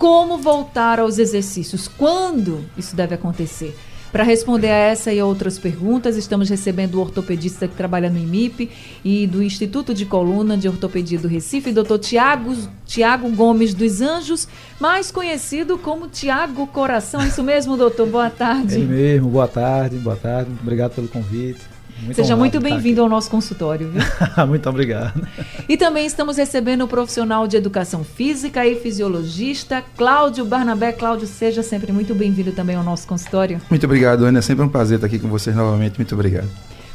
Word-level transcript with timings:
como 0.00 0.38
voltar 0.38 0.98
aos 0.98 1.18
exercícios? 1.18 1.86
Quando 1.86 2.64
isso 2.74 2.96
deve 2.96 3.14
acontecer? 3.14 3.76
Para 4.10 4.24
responder 4.24 4.68
a 4.68 4.74
essa 4.74 5.12
e 5.12 5.20
outras 5.20 5.58
perguntas, 5.58 6.16
estamos 6.16 6.48
recebendo 6.48 6.94
o 6.94 7.00
ortopedista 7.02 7.68
que 7.68 7.76
trabalha 7.76 8.08
no 8.08 8.18
IMIP 8.18 8.70
e 9.04 9.26
do 9.26 9.42
Instituto 9.42 9.92
de 9.92 10.06
Coluna 10.06 10.56
de 10.56 10.66
Ortopedia 10.66 11.18
do 11.18 11.28
Recife, 11.28 11.70
Dr. 11.70 11.98
Tiago, 11.98 12.56
Tiago 12.86 13.28
Gomes 13.28 13.74
dos 13.74 14.00
Anjos, 14.00 14.48
mais 14.80 15.12
conhecido 15.12 15.76
como 15.76 16.08
Tiago 16.08 16.66
Coração. 16.68 17.20
Isso 17.24 17.42
mesmo, 17.42 17.76
doutor? 17.76 18.08
Boa 18.08 18.30
tarde. 18.30 18.76
É 18.76 18.78
mesmo, 18.78 19.28
boa 19.28 19.46
tarde, 19.46 19.98
boa 19.98 20.16
tarde. 20.16 20.50
Obrigado 20.62 20.92
pelo 20.92 21.08
convite. 21.08 21.60
Muito 22.02 22.16
Seja 22.16 22.34
muito 22.34 22.60
bem-vindo 22.60 23.02
ao 23.02 23.08
nosso 23.08 23.30
consultório. 23.30 23.90
Viu? 23.90 24.02
muito 24.48 24.68
obrigado. 24.68 25.26
E 25.68 25.76
também 25.76 26.06
estamos 26.06 26.36
recebendo 26.38 26.82
o 26.84 26.88
profissional 26.88 27.46
de 27.46 27.56
educação 27.56 28.02
física 28.02 28.66
e 28.66 28.76
fisiologista, 28.76 29.84
Cláudio 29.96 30.44
Barnabé. 30.44 30.92
Cláudio, 30.92 31.26
seja 31.26 31.62
sempre 31.62 31.92
muito 31.92 32.14
bem-vindo 32.14 32.52
também 32.52 32.76
ao 32.76 32.82
nosso 32.82 33.06
consultório. 33.06 33.60
Muito 33.68 33.84
obrigado, 33.84 34.24
Ana. 34.24 34.38
É 34.38 34.42
sempre 34.42 34.64
um 34.64 34.68
prazer 34.68 34.96
estar 34.96 35.06
aqui 35.06 35.18
com 35.18 35.28
vocês 35.28 35.54
novamente. 35.54 35.98
Muito 35.98 36.14
obrigado. 36.14 36.48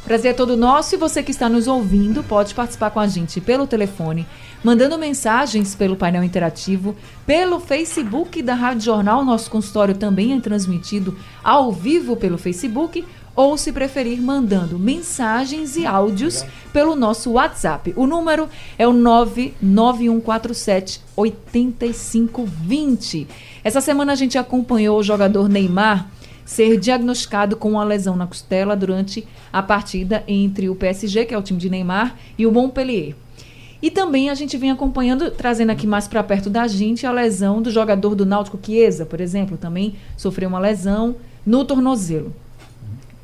Prazer 0.06 0.30
é 0.30 0.34
todo 0.34 0.56
nosso 0.56 0.94
e 0.94 0.98
você 0.98 1.20
que 1.20 1.32
está 1.32 1.48
nos 1.48 1.66
ouvindo 1.66 2.22
pode 2.22 2.54
participar 2.54 2.90
com 2.90 3.00
a 3.00 3.08
gente 3.08 3.40
pelo 3.40 3.66
telefone, 3.66 4.24
mandando 4.62 4.96
mensagens 4.96 5.74
pelo 5.74 5.96
painel 5.96 6.22
interativo, 6.22 6.94
pelo 7.26 7.58
Facebook 7.58 8.40
da 8.40 8.54
Rádio 8.54 8.84
Jornal. 8.84 9.24
Nosso 9.24 9.50
consultório 9.50 9.96
também 9.96 10.32
é 10.32 10.40
transmitido 10.40 11.16
ao 11.42 11.72
vivo 11.72 12.14
pelo 12.14 12.38
Facebook 12.38 13.04
ou, 13.36 13.58
se 13.58 13.70
preferir, 13.70 14.20
mandando 14.20 14.76
mensagens 14.78 15.76
e 15.76 15.86
áudios 15.86 16.44
pelo 16.72 16.96
nosso 16.96 17.32
WhatsApp. 17.32 17.92
O 17.94 18.06
número 18.06 18.48
é 18.78 18.88
o 18.88 18.92
99147 18.92 21.02
8520. 21.14 23.28
Essa 23.62 23.82
semana 23.82 24.12
a 24.12 24.16
gente 24.16 24.38
acompanhou 24.38 24.98
o 24.98 25.02
jogador 25.02 25.48
Neymar 25.48 26.10
ser 26.46 26.78
diagnosticado 26.78 27.56
com 27.56 27.72
uma 27.72 27.84
lesão 27.84 28.16
na 28.16 28.26
costela 28.26 28.76
durante 28.76 29.26
a 29.52 29.62
partida 29.62 30.22
entre 30.26 30.70
o 30.70 30.76
PSG, 30.76 31.26
que 31.26 31.34
é 31.34 31.38
o 31.38 31.42
time 31.42 31.58
de 31.58 31.68
Neymar, 31.68 32.16
e 32.38 32.46
o 32.46 32.52
Montpellier. 32.52 33.14
E 33.82 33.90
também 33.90 34.30
a 34.30 34.34
gente 34.34 34.56
vem 34.56 34.70
acompanhando, 34.70 35.30
trazendo 35.30 35.70
aqui 35.70 35.86
mais 35.86 36.08
para 36.08 36.22
perto 36.22 36.48
da 36.48 36.66
gente, 36.66 37.06
a 37.06 37.12
lesão 37.12 37.60
do 37.60 37.70
jogador 37.70 38.14
do 38.14 38.24
Náutico 38.24 38.58
Chiesa, 38.62 39.04
por 39.04 39.20
exemplo, 39.20 39.56
também 39.56 39.96
sofreu 40.16 40.48
uma 40.48 40.58
lesão 40.58 41.16
no 41.44 41.64
tornozelo. 41.64 42.34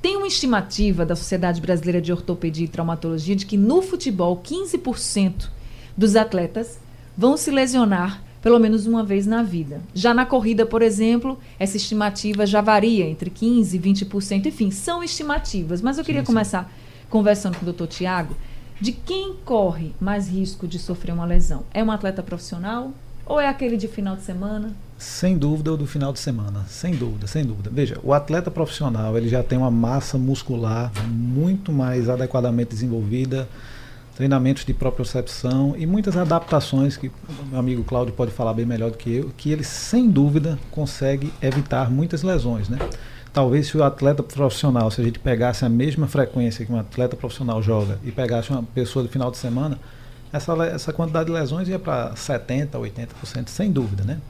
Tem 0.02 0.16
uma 0.16 0.26
estimativa 0.26 1.06
da 1.06 1.14
Sociedade 1.14 1.60
Brasileira 1.60 2.02
de 2.02 2.12
Ortopedia 2.12 2.64
e 2.64 2.68
Traumatologia 2.68 3.36
de 3.36 3.46
que 3.46 3.56
no 3.56 3.80
futebol 3.80 4.42
15% 4.44 5.48
dos 5.96 6.16
atletas 6.16 6.80
vão 7.16 7.36
se 7.36 7.52
lesionar 7.52 8.20
pelo 8.42 8.58
menos 8.58 8.84
uma 8.84 9.04
vez 9.04 9.24
na 9.24 9.44
vida. 9.44 9.80
Já 9.94 10.12
na 10.12 10.26
corrida, 10.26 10.66
por 10.66 10.82
exemplo, 10.82 11.38
essa 11.56 11.76
estimativa 11.76 12.44
já 12.44 12.60
varia 12.60 13.04
entre 13.04 13.30
15% 13.30 13.74
e 13.74 13.78
20%. 13.78 14.46
Enfim, 14.46 14.72
são 14.72 15.04
estimativas. 15.04 15.80
Mas 15.80 15.96
eu 15.96 16.04
queria 16.04 16.22
sim, 16.22 16.26
começar 16.26 16.68
conversando 17.08 17.56
com 17.56 17.62
o 17.62 17.66
doutor 17.66 17.86
Tiago 17.86 18.36
de 18.80 18.90
quem 18.90 19.36
corre 19.44 19.94
mais 20.00 20.28
risco 20.28 20.66
de 20.66 20.80
sofrer 20.80 21.12
uma 21.12 21.24
lesão. 21.24 21.62
É 21.72 21.84
um 21.84 21.92
atleta 21.92 22.24
profissional 22.24 22.92
ou 23.24 23.38
é 23.38 23.46
aquele 23.46 23.76
de 23.76 23.86
final 23.86 24.16
de 24.16 24.22
semana? 24.22 24.74
Sem 25.02 25.36
dúvida 25.36 25.72
o 25.72 25.76
do 25.76 25.84
final 25.84 26.12
de 26.12 26.20
semana, 26.20 26.64
sem 26.68 26.94
dúvida, 26.94 27.26
sem 27.26 27.44
dúvida. 27.44 27.68
Veja, 27.72 27.98
o 28.04 28.12
atleta 28.12 28.52
profissional 28.52 29.18
ele 29.18 29.28
já 29.28 29.42
tem 29.42 29.58
uma 29.58 29.70
massa 29.70 30.16
muscular 30.16 30.92
muito 31.08 31.72
mais 31.72 32.08
adequadamente 32.08 32.70
desenvolvida, 32.70 33.48
treinamentos 34.14 34.64
de 34.64 34.72
propriocepção 34.72 35.74
e 35.76 35.86
muitas 35.86 36.16
adaptações 36.16 36.96
que 36.96 37.10
meu 37.50 37.58
amigo 37.58 37.82
Cláudio 37.82 38.14
pode 38.14 38.30
falar 38.30 38.54
bem 38.54 38.64
melhor 38.64 38.92
do 38.92 38.96
que 38.96 39.12
eu, 39.12 39.32
que 39.36 39.50
ele 39.50 39.64
sem 39.64 40.08
dúvida 40.08 40.56
consegue 40.70 41.32
evitar 41.42 41.90
muitas 41.90 42.22
lesões, 42.22 42.68
né? 42.68 42.78
Talvez 43.32 43.66
se 43.66 43.76
o 43.76 43.82
atleta 43.82 44.22
profissional, 44.22 44.88
se 44.88 45.00
a 45.00 45.04
gente 45.04 45.18
pegasse 45.18 45.64
a 45.64 45.68
mesma 45.68 46.06
frequência 46.06 46.64
que 46.64 46.72
um 46.72 46.78
atleta 46.78 47.16
profissional 47.16 47.60
joga 47.60 47.98
e 48.04 48.12
pegasse 48.12 48.50
uma 48.50 48.62
pessoa 48.62 49.02
do 49.02 49.08
final 49.08 49.32
de 49.32 49.36
semana, 49.36 49.80
essa, 50.32 50.52
essa 50.64 50.92
quantidade 50.92 51.26
de 51.26 51.32
lesões 51.32 51.68
ia 51.68 51.78
para 51.80 52.12
70%, 52.14 52.68
80%, 52.70 53.48
sem 53.48 53.72
dúvida, 53.72 54.04
né? 54.04 54.20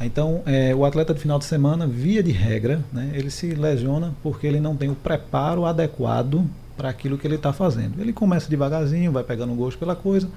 Então, 0.00 0.42
é, 0.44 0.74
o 0.74 0.84
atleta 0.84 1.14
de 1.14 1.20
final 1.20 1.38
de 1.38 1.44
semana, 1.44 1.86
via 1.86 2.22
de 2.22 2.32
regra, 2.32 2.80
né, 2.92 3.12
ele 3.14 3.30
se 3.30 3.54
lesiona 3.54 4.12
porque 4.22 4.46
ele 4.46 4.60
não 4.60 4.76
tem 4.76 4.90
o 4.90 4.94
preparo 4.94 5.64
adequado 5.64 6.44
para 6.76 6.88
aquilo 6.88 7.16
que 7.16 7.26
ele 7.26 7.36
está 7.36 7.52
fazendo. 7.52 8.00
Ele 8.00 8.12
começa 8.12 8.48
devagarzinho, 8.50 9.12
vai 9.12 9.22
pegando 9.22 9.54
gosto 9.54 9.78
pela 9.78 9.94
coisa, 9.94 10.28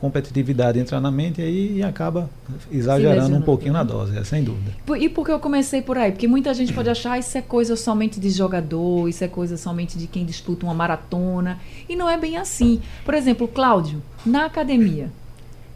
competitividade 0.00 0.78
entra 0.78 1.00
na 1.00 1.10
mente 1.10 1.40
e 1.40 1.44
aí 1.44 1.82
acaba 1.82 2.28
exagerando 2.70 3.34
um 3.34 3.40
pouquinho 3.40 3.72
na 3.72 3.82
dose, 3.82 4.16
é, 4.16 4.22
sem 4.22 4.44
dúvida. 4.44 4.72
E 4.98 5.08
por 5.08 5.24
que 5.24 5.32
eu 5.32 5.40
comecei 5.40 5.82
por 5.82 5.96
aí? 5.96 6.12
Porque 6.12 6.28
muita 6.28 6.52
gente 6.52 6.72
pode 6.72 6.90
achar 6.90 7.18
isso 7.18 7.36
é 7.36 7.42
coisa 7.42 7.74
somente 7.74 8.20
de 8.20 8.30
jogador, 8.30 9.08
isso 9.08 9.24
é 9.24 9.28
coisa 9.28 9.56
somente 9.56 9.98
de 9.98 10.06
quem 10.06 10.24
disputa 10.24 10.66
uma 10.66 10.74
maratona. 10.74 11.58
E 11.88 11.96
não 11.96 12.08
é 12.08 12.16
bem 12.16 12.36
assim. 12.36 12.80
Por 13.04 13.14
exemplo, 13.14 13.48
Cláudio, 13.48 14.02
na 14.24 14.44
academia, 14.44 15.10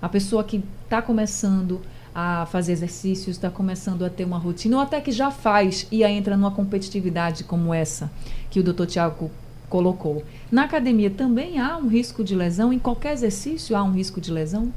a 0.00 0.08
pessoa 0.08 0.44
que 0.44 0.62
está 0.84 1.00
começando 1.02 1.80
a 2.20 2.46
fazer 2.46 2.72
exercícios, 2.72 3.36
está 3.36 3.48
começando 3.48 4.04
a 4.04 4.10
ter 4.10 4.24
uma 4.24 4.38
rotina, 4.38 4.76
ou 4.76 4.82
até 4.82 5.00
que 5.00 5.12
já 5.12 5.30
faz 5.30 5.86
e 5.88 6.02
aí 6.02 6.14
entra 6.14 6.36
numa 6.36 6.50
competitividade 6.50 7.44
como 7.44 7.72
essa 7.72 8.10
que 8.50 8.58
o 8.58 8.62
doutor 8.64 8.88
Tiago 8.88 9.30
colocou. 9.68 10.24
Na 10.50 10.64
academia 10.64 11.10
também 11.10 11.60
há 11.60 11.76
um 11.76 11.86
risco 11.86 12.24
de 12.24 12.34
lesão? 12.34 12.72
Em 12.72 12.78
qualquer 12.78 13.12
exercício 13.12 13.76
há 13.76 13.84
um 13.84 13.92
risco 13.92 14.20
de 14.20 14.32
lesão? 14.32 14.72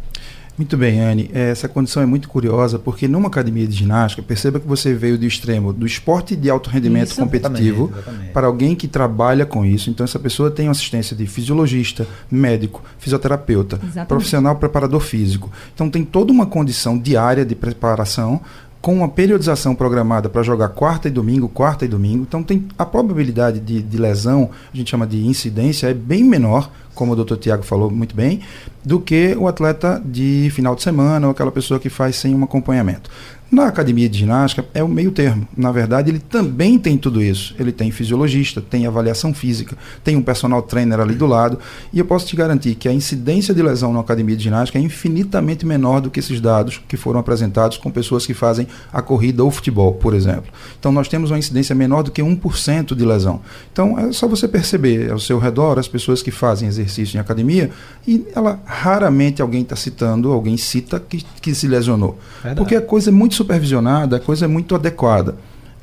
Muito 0.57 0.78
bem, 0.78 1.00
Anne. 1.00 1.29
Essa 1.34 1.67
condição 1.67 2.03
é 2.03 2.06
muito 2.06 2.29
curiosa 2.29 2.78
porque 2.78 3.07
numa 3.07 3.28
academia 3.28 3.66
de 3.66 3.75
ginástica, 3.75 4.22
perceba 4.22 4.59
que 4.59 4.67
você 4.67 4.94
veio 4.94 5.17
do 5.17 5.25
extremo 5.25 5.73
do 5.73 5.85
esporte 5.85 6.35
de 6.35 6.50
alto 6.50 6.69
rendimento 6.69 7.12
isso, 7.12 7.22
competitivo 7.22 7.85
exatamente, 7.85 8.09
exatamente. 8.09 8.34
para 8.34 8.47
alguém 8.47 8.75
que 8.75 8.88
trabalha 8.88 9.45
com 9.45 9.66
isso. 9.66 9.90
Então, 9.90 10.03
essa 10.03 10.19
pessoa 10.19 10.51
tem 10.51 10.67
assistência 10.67 11.16
de 11.16 11.25
fisiologista, 11.25 12.06
médico, 12.29 12.84
fisioterapeuta, 13.00 13.78
exatamente. 13.78 14.07
profissional 14.07 14.56
preparador 14.56 15.00
físico. 15.00 15.51
Então, 15.73 15.90
tem 15.90 16.03
toda 16.03 16.31
uma 16.31 16.45
condição 16.45 16.97
diária 16.97 17.45
de 17.45 17.56
preparação 17.56 18.41
com 18.81 18.95
uma 18.95 19.07
periodização 19.07 19.75
programada 19.75 20.28
para 20.28 20.41
jogar 20.41 20.69
quarta 20.69 21.07
e 21.07 21.11
domingo, 21.11 21.47
quarta 21.47 21.85
e 21.85 21.88
domingo, 21.88 22.23
então 22.28 22.41
tem 22.41 22.67
a 22.78 22.84
probabilidade 22.84 23.59
de, 23.59 23.79
de, 23.79 23.97
lesão, 23.97 24.50
a 24.73 24.75
gente 24.75 24.90
chama 24.90 25.06
de 25.06 25.23
incidência, 25.23 25.88
é 25.88 25.94
bem 25.94 26.23
menor, 26.23 26.72
como 26.94 27.13
o 27.13 27.16
doutor 27.16 27.38
Tiago 27.38 27.63
falou 27.63 27.90
muito 27.90 28.16
bem, 28.16 28.41
do 28.84 29.00
que 29.00 29.35
o 29.38 29.47
atleta 29.47 30.02
de 30.03 30.50
final 30.52 30.75
de 30.75 30.84
semana 30.84 31.28
ou 31.28 31.31
aquela 31.31 31.52
pessoa 31.52 31.79
que 31.79 31.90
faz 31.90 32.16
sem 32.16 32.34
um 32.35 32.44
acompanhamento. 32.44 33.09
Na 33.52 33.68
academia 33.68 34.07
de 34.07 34.19
ginástica 34.19 34.66
é 34.74 34.81
o 34.81 34.88
meio 34.88 35.12
termo. 35.12 35.46
Na 35.57 35.74
verdade, 35.74 36.09
ele 36.09 36.19
também 36.19 36.79
tem 36.79 36.97
tudo 36.97 37.22
isso. 37.22 37.53
Ele 37.59 37.74
tem 37.74 37.91
fisiologista, 37.91 38.62
tem 38.62 38.88
avaliação 38.88 39.34
física, 39.34 39.75
tem 40.06 40.16
um 40.16 40.22
personal 40.22 40.62
trainer 40.62 41.02
ali 41.02 41.16
do 41.16 41.25
lado. 41.25 41.59
E 41.91 42.00
eu 42.00 42.06
posso 42.06 42.25
te 42.25 42.34
garantir 42.34 42.75
que 42.75 42.88
a 42.88 42.94
incidência 42.94 43.53
de 43.53 43.62
lesão 43.62 43.91
na 43.91 44.00
academia 44.00 44.38
de 44.38 44.44
ginástica 44.46 44.79
é 44.79 44.81
infinitamente 44.81 45.66
menor 45.66 46.00
do 46.00 46.09
que 46.09 46.22
esses 46.22 46.40
dados 46.40 46.81
que 46.88 46.96
foram 46.96 47.19
apresentados 47.19 47.78
com 47.78 47.91
pessoas 47.91 48.25
que 48.25 48.34
fazem 48.34 48.69
a 48.94 49.02
corrida 49.02 49.44
ou 49.44 49.52
futebol, 49.52 49.96
por 49.96 50.13
exemplo. 50.13 50.49
Então, 50.79 50.90
nós 50.90 51.09
temos 51.09 51.29
uma 51.29 51.38
incidência 51.38 51.76
menor 51.76 52.03
do 52.03 52.11
que 52.11 52.22
1% 52.22 52.96
de 52.96 53.03
lesão. 53.03 53.41
Então, 53.70 53.99
é 53.99 54.14
só 54.14 54.29
você 54.29 54.47
perceber 54.47 55.11
ao 55.11 55.20
seu 55.20 55.38
redor 55.40 55.78
as 55.78 55.90
pessoas 55.90 56.22
que 56.22 56.32
fazem 56.32 56.70
exercício 56.70 56.80
em 57.16 57.19
academia 57.19 57.72
e 58.07 58.25
ela 58.35 58.59
raramente 58.66 59.41
alguém 59.41 59.61
está 59.61 59.75
citando, 59.75 60.31
alguém 60.31 60.57
cita 60.57 60.99
que, 60.99 61.23
que 61.41 61.53
se 61.53 61.67
lesionou. 61.67 62.17
Verdade. 62.41 62.57
Porque 62.57 62.75
a 62.75 62.81
coisa 62.81 63.09
é 63.09 63.13
muito 63.13 63.35
supervisionada, 63.35 64.17
a 64.17 64.19
coisa 64.19 64.45
é 64.45 64.47
muito 64.47 64.75
adequada. 64.75 65.35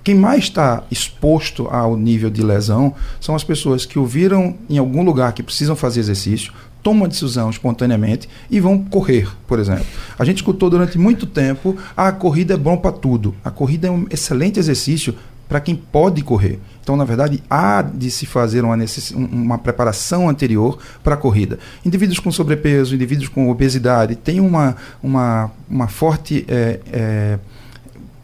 Quem 0.02 0.14
mais 0.14 0.44
está 0.44 0.84
exposto 0.90 1.68
ao 1.68 1.96
nível 1.96 2.30
de 2.30 2.42
lesão 2.42 2.94
são 3.20 3.34
as 3.34 3.44
pessoas 3.44 3.84
que 3.84 3.98
ouviram 3.98 4.54
em 4.70 4.78
algum 4.78 5.02
lugar 5.02 5.32
que 5.32 5.42
precisam 5.42 5.76
fazer 5.76 6.00
exercício, 6.00 6.52
tomam 6.82 7.04
a 7.04 7.08
decisão 7.08 7.50
espontaneamente 7.50 8.28
e 8.50 8.60
vão 8.60 8.78
correr, 8.78 9.28
por 9.46 9.58
exemplo. 9.58 9.84
A 10.18 10.24
gente 10.24 10.36
escutou 10.36 10.70
durante 10.70 10.96
muito 10.96 11.26
tempo: 11.26 11.76
ah, 11.96 12.08
a 12.08 12.12
corrida 12.12 12.54
é 12.54 12.56
bom 12.56 12.76
para 12.76 12.92
tudo. 12.92 13.34
A 13.44 13.50
corrida 13.50 13.88
é 13.88 13.90
um 13.90 14.06
excelente 14.10 14.58
exercício 14.58 15.14
para 15.48 15.60
quem 15.60 15.74
pode 15.74 16.22
correr. 16.22 16.60
Então, 16.82 16.96
na 16.96 17.04
verdade, 17.04 17.42
há 17.48 17.82
de 17.82 18.10
se 18.10 18.26
fazer 18.26 18.64
uma, 18.64 18.76
uma 19.14 19.58
preparação 19.58 20.28
anterior 20.28 20.78
para 21.02 21.14
a 21.14 21.16
corrida. 21.16 21.58
Indivíduos 21.84 22.18
com 22.18 22.30
sobrepeso, 22.30 22.94
indivíduos 22.94 23.28
com 23.28 23.50
obesidade, 23.50 24.14
têm 24.14 24.40
uma, 24.40 24.76
uma, 25.02 25.50
uma 25.68 25.88
forte. 25.88 26.44
É, 26.48 26.80
é, 26.92 27.38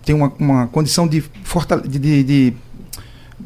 tem 0.05 0.15
uma, 0.15 0.33
uma 0.39 0.67
condição 0.67 1.09
de 1.09 1.25
de, 1.89 1.99
de, 1.99 2.23
de 2.23 2.55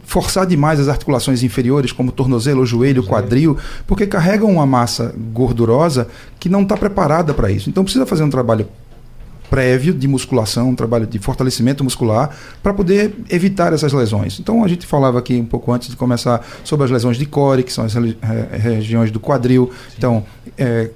forçar 0.05 0.47
demais 0.47 0.81
as 0.81 0.89
articulações 0.89 1.43
inferiores, 1.43 1.93
como 1.93 2.11
tornozelo, 2.11 2.65
joelho, 2.65 3.05
quadril, 3.05 3.57
porque 3.87 4.07
carregam 4.07 4.51
uma 4.51 4.67
massa 4.67 5.15
gordurosa 5.33 6.09
que 6.41 6.49
não 6.49 6.63
está 6.63 6.77
preparada 6.77 7.35
para 7.35 7.51
isso. 7.51 7.69
Então 7.69 7.85
precisa 7.85 8.07
fazer 8.07 8.25
um 8.25 8.31
trabalho 8.31 8.67
prévio 9.51 9.95
de 9.95 10.07
musculação, 10.07 10.71
um 10.71 10.75
trabalho 10.75 11.07
de 11.07 11.19
fortalecimento 11.19 11.83
muscular, 11.83 12.37
para 12.63 12.73
poder 12.75 13.15
evitar 13.31 13.73
essas 13.73 13.93
lesões. 13.93 14.39
Então 14.39 14.65
a 14.65 14.69
gente 14.69 14.87
falava 14.87 15.19
aqui 15.19 15.35
um 15.37 15.45
pouco 15.47 15.73
antes 15.73 15.89
de 15.89 15.97
começar 15.97 16.47
sobre 16.65 16.85
as 16.85 16.91
lesões 16.91 17.17
de 17.17 17.27
core, 17.27 17.63
que 17.63 17.73
são 17.73 17.85
as 17.85 17.95
regiões 18.53 19.11
do 19.11 19.21
quadril. 19.21 19.71
Então, 19.97 20.25
é, 20.57 20.91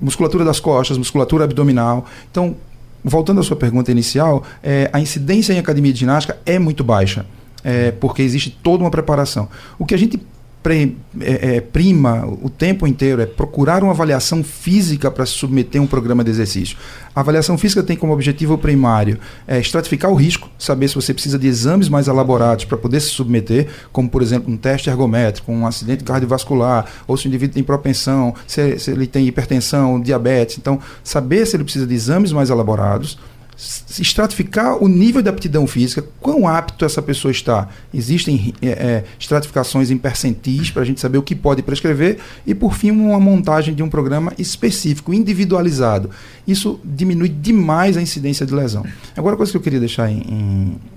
musculatura 0.00 0.44
das 0.44 0.60
costas, 0.60 0.98
musculatura 0.98 1.44
abdominal. 1.44 2.06
Então, 2.30 2.56
voltando 3.02 3.40
à 3.40 3.42
sua 3.42 3.56
pergunta 3.56 3.90
inicial, 3.90 4.42
é, 4.62 4.90
a 4.92 5.00
incidência 5.00 5.52
em 5.52 5.58
academia 5.58 5.92
de 5.92 6.00
ginástica 6.00 6.38
é 6.44 6.58
muito 6.58 6.84
baixa 6.84 7.24
é, 7.66 7.90
porque 7.90 8.22
existe 8.22 8.56
toda 8.62 8.84
uma 8.84 8.90
preparação. 8.92 9.48
O 9.76 9.84
que 9.84 9.92
a 9.92 9.98
gente 9.98 10.20
pre, 10.66 10.96
é, 11.20 11.58
é, 11.58 11.60
prima 11.60 12.26
o 12.26 12.50
tempo 12.50 12.88
inteiro 12.88 13.22
é 13.22 13.26
procurar 13.26 13.84
uma 13.84 13.92
avaliação 13.92 14.42
física 14.42 15.08
para 15.12 15.24
se 15.24 15.34
submeter 15.34 15.80
a 15.80 15.84
um 15.84 15.86
programa 15.86 16.24
de 16.24 16.30
exercício. 16.32 16.76
A 17.14 17.20
avaliação 17.20 17.56
física 17.56 17.84
tem 17.84 17.96
como 17.96 18.12
objetivo 18.12 18.58
primário 18.58 19.16
é, 19.46 19.60
estratificar 19.60 20.10
o 20.10 20.16
risco, 20.16 20.50
saber 20.58 20.88
se 20.88 20.96
você 20.96 21.14
precisa 21.14 21.38
de 21.38 21.46
exames 21.46 21.88
mais 21.88 22.08
elaborados 22.08 22.64
para 22.64 22.76
poder 22.76 22.98
se 22.98 23.10
submeter, 23.10 23.68
como 23.92 24.10
por 24.10 24.22
exemplo 24.22 24.52
um 24.52 24.56
teste 24.56 24.90
ergométrico, 24.90 25.52
um 25.52 25.68
acidente 25.68 26.02
cardiovascular, 26.02 26.86
ou 27.06 27.16
se 27.16 27.26
o 27.26 27.28
indivíduo 27.28 27.54
tem 27.54 27.62
propensão, 27.62 28.34
se, 28.44 28.76
se 28.80 28.90
ele 28.90 29.06
tem 29.06 29.24
hipertensão, 29.24 30.00
diabetes. 30.00 30.58
Então, 30.58 30.80
saber 31.04 31.46
se 31.46 31.54
ele 31.54 31.62
precisa 31.62 31.86
de 31.86 31.94
exames 31.94 32.32
mais 32.32 32.50
elaborados 32.50 33.16
estratificar 33.56 34.82
o 34.82 34.86
nível 34.86 35.22
de 35.22 35.28
aptidão 35.30 35.66
física, 35.66 36.04
quão 36.20 36.46
apto 36.46 36.84
essa 36.84 37.00
pessoa 37.00 37.32
está. 37.32 37.68
Existem 37.92 38.52
é, 38.60 38.68
é, 38.68 39.04
estratificações 39.18 39.90
em 39.90 39.96
percentis 39.96 40.70
para 40.70 40.82
a 40.82 40.84
gente 40.84 41.00
saber 41.00 41.16
o 41.16 41.22
que 41.22 41.34
pode 41.34 41.62
prescrever 41.62 42.18
e, 42.46 42.54
por 42.54 42.74
fim, 42.74 42.90
uma 42.90 43.18
montagem 43.18 43.74
de 43.74 43.82
um 43.82 43.88
programa 43.88 44.32
específico, 44.38 45.14
individualizado. 45.14 46.10
Isso 46.46 46.78
diminui 46.84 47.30
demais 47.30 47.96
a 47.96 48.02
incidência 48.02 48.44
de 48.44 48.54
lesão. 48.54 48.84
Agora, 49.16 49.34
a 49.34 49.36
coisa 49.36 49.50
que 49.50 49.56
eu 49.56 49.62
queria 49.62 49.80
deixar, 49.80 50.10
em, 50.10 50.18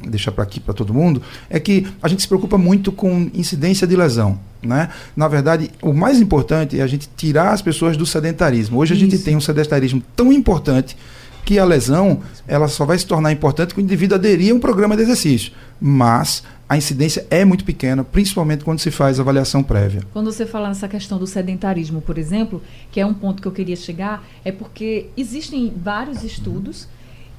em 0.04 0.10
deixar 0.10 0.32
para 0.32 0.44
aqui 0.44 0.60
para 0.60 0.74
todo 0.74 0.94
mundo 0.94 1.22
é 1.50 1.60
que 1.60 1.88
a 2.02 2.08
gente 2.10 2.22
se 2.22 2.28
preocupa 2.28 2.58
muito 2.58 2.92
com 2.92 3.30
incidência 3.34 3.88
de 3.88 3.96
lesão. 3.96 4.38
Né? 4.62 4.90
Na 5.16 5.30
verdade, 5.30 5.72
o 5.82 5.94
mais 5.94 6.20
importante 6.20 6.78
é 6.78 6.84
a 6.84 6.88
gente 6.88 7.10
tirar 7.16 7.52
as 7.54 7.62
pessoas 7.62 7.96
do 7.96 8.06
sedentarismo. 8.06 8.78
Hoje 8.78 8.94
a 8.94 8.98
Isso. 8.98 9.06
gente 9.06 9.24
tem 9.24 9.36
um 9.38 9.42
sedentarismo 9.42 10.04
tão 10.16 10.34
importante 10.34 10.98
que 11.46 11.58
a 11.58 11.66
lesão 11.66 12.22
ela 12.48 12.68
só 12.68 12.86
vai 12.86 12.98
se 12.98 13.06
tornar 13.06 13.32
importante 13.32 13.74
quando 13.74 13.86
o 13.86 13.88
indivíduo 13.88 14.16
aderir 14.16 14.52
a 14.52 14.56
um 14.56 14.60
programa 14.60 14.96
de 14.96 15.04
exercício. 15.04 15.52
Mas 15.80 16.44
a 16.70 16.78
incidência 16.78 17.26
é 17.32 17.44
muito 17.44 17.66
pequena, 17.66 18.04
principalmente 18.04 18.64
quando 18.64 18.78
se 18.78 18.92
faz 18.92 19.20
avaliação 19.20 19.64
prévia. 19.64 20.04
Quando 20.14 20.32
você 20.32 20.46
fala 20.46 20.68
nessa 20.68 20.88
questão 20.88 21.18
do 21.18 21.26
sedentarismo, 21.26 22.00
por 22.00 22.18
exemplo, 22.20 22.62
que 22.92 23.00
é 23.00 23.06
um 23.06 23.14
ponto 23.14 23.42
que 23.42 23.48
eu 23.48 23.52
queria 23.52 23.76
chegar, 23.76 24.24
é 24.46 24.52
porque 24.52 25.08
existem 25.18 25.74
vários 25.76 26.24
estudos 26.24 26.88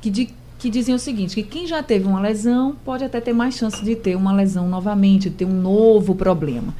que, 0.00 0.10
de, 0.10 0.30
que 0.58 0.68
dizem 0.68 0.96
o 0.96 0.98
seguinte, 0.98 1.36
que 1.36 1.44
quem 1.44 1.64
já 1.64 1.80
teve 1.80 2.06
uma 2.06 2.20
lesão 2.20 2.74
pode 2.84 3.04
até 3.04 3.20
ter 3.20 3.32
mais 3.32 3.54
chance 3.54 3.84
de 3.84 3.94
ter 3.94 4.16
uma 4.16 4.32
lesão 4.32 4.68
novamente, 4.68 5.30
de 5.30 5.36
ter 5.36 5.44
um 5.44 5.60
novo 5.60 6.16
problema. 6.16 6.74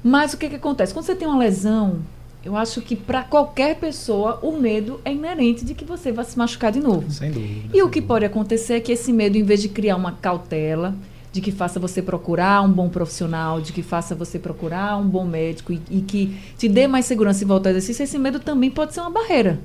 Mas 0.00 0.32
o 0.32 0.36
que, 0.36 0.48
que 0.48 0.56
acontece? 0.56 0.92
Quando 0.92 1.06
você 1.06 1.16
tem 1.16 1.26
uma 1.26 1.38
lesão, 1.38 2.00
eu 2.44 2.56
acho 2.56 2.80
que 2.82 2.94
para 2.94 3.22
qualquer 3.22 3.76
pessoa 3.76 4.38
o 4.42 4.58
medo 4.58 5.00
é 5.04 5.12
inerente 5.12 5.64
de 5.64 5.74
que 5.74 5.84
você 5.84 6.12
vai 6.12 6.24
se 6.24 6.36
machucar 6.36 6.70
de 6.70 6.80
novo. 6.80 7.10
Sem 7.10 7.30
dúvida. 7.30 7.68
E 7.68 7.72
sem 7.72 7.82
o 7.82 7.88
que 7.88 8.00
dúvida. 8.00 8.06
pode 8.06 8.24
acontecer 8.26 8.74
é 8.74 8.80
que 8.80 8.92
esse 8.92 9.12
medo, 9.12 9.38
em 9.38 9.42
vez 9.42 9.62
de 9.62 9.68
criar 9.68 9.96
uma 9.96 10.12
cautela, 10.12 10.94
de 11.32 11.40
que 11.40 11.50
faça 11.50 11.80
você 11.80 12.02
procurar 12.02 12.62
um 12.62 12.70
bom 12.70 12.88
profissional, 12.88 13.60
de 13.60 13.72
que 13.72 13.82
faça 13.82 14.14
você 14.14 14.38
procurar 14.38 14.96
um 14.98 15.08
bom 15.08 15.24
médico 15.24 15.72
e, 15.72 15.80
e 15.90 16.00
que 16.02 16.38
te 16.58 16.68
dê 16.68 16.86
mais 16.86 17.06
segurança 17.06 17.42
em 17.42 17.46
voltar 17.46 17.70
ao 17.70 17.76
exercício, 17.76 18.04
esse 18.04 18.18
medo 18.18 18.38
também 18.38 18.70
pode 18.70 18.94
ser 18.94 19.00
uma 19.00 19.10
barreira. 19.10 19.58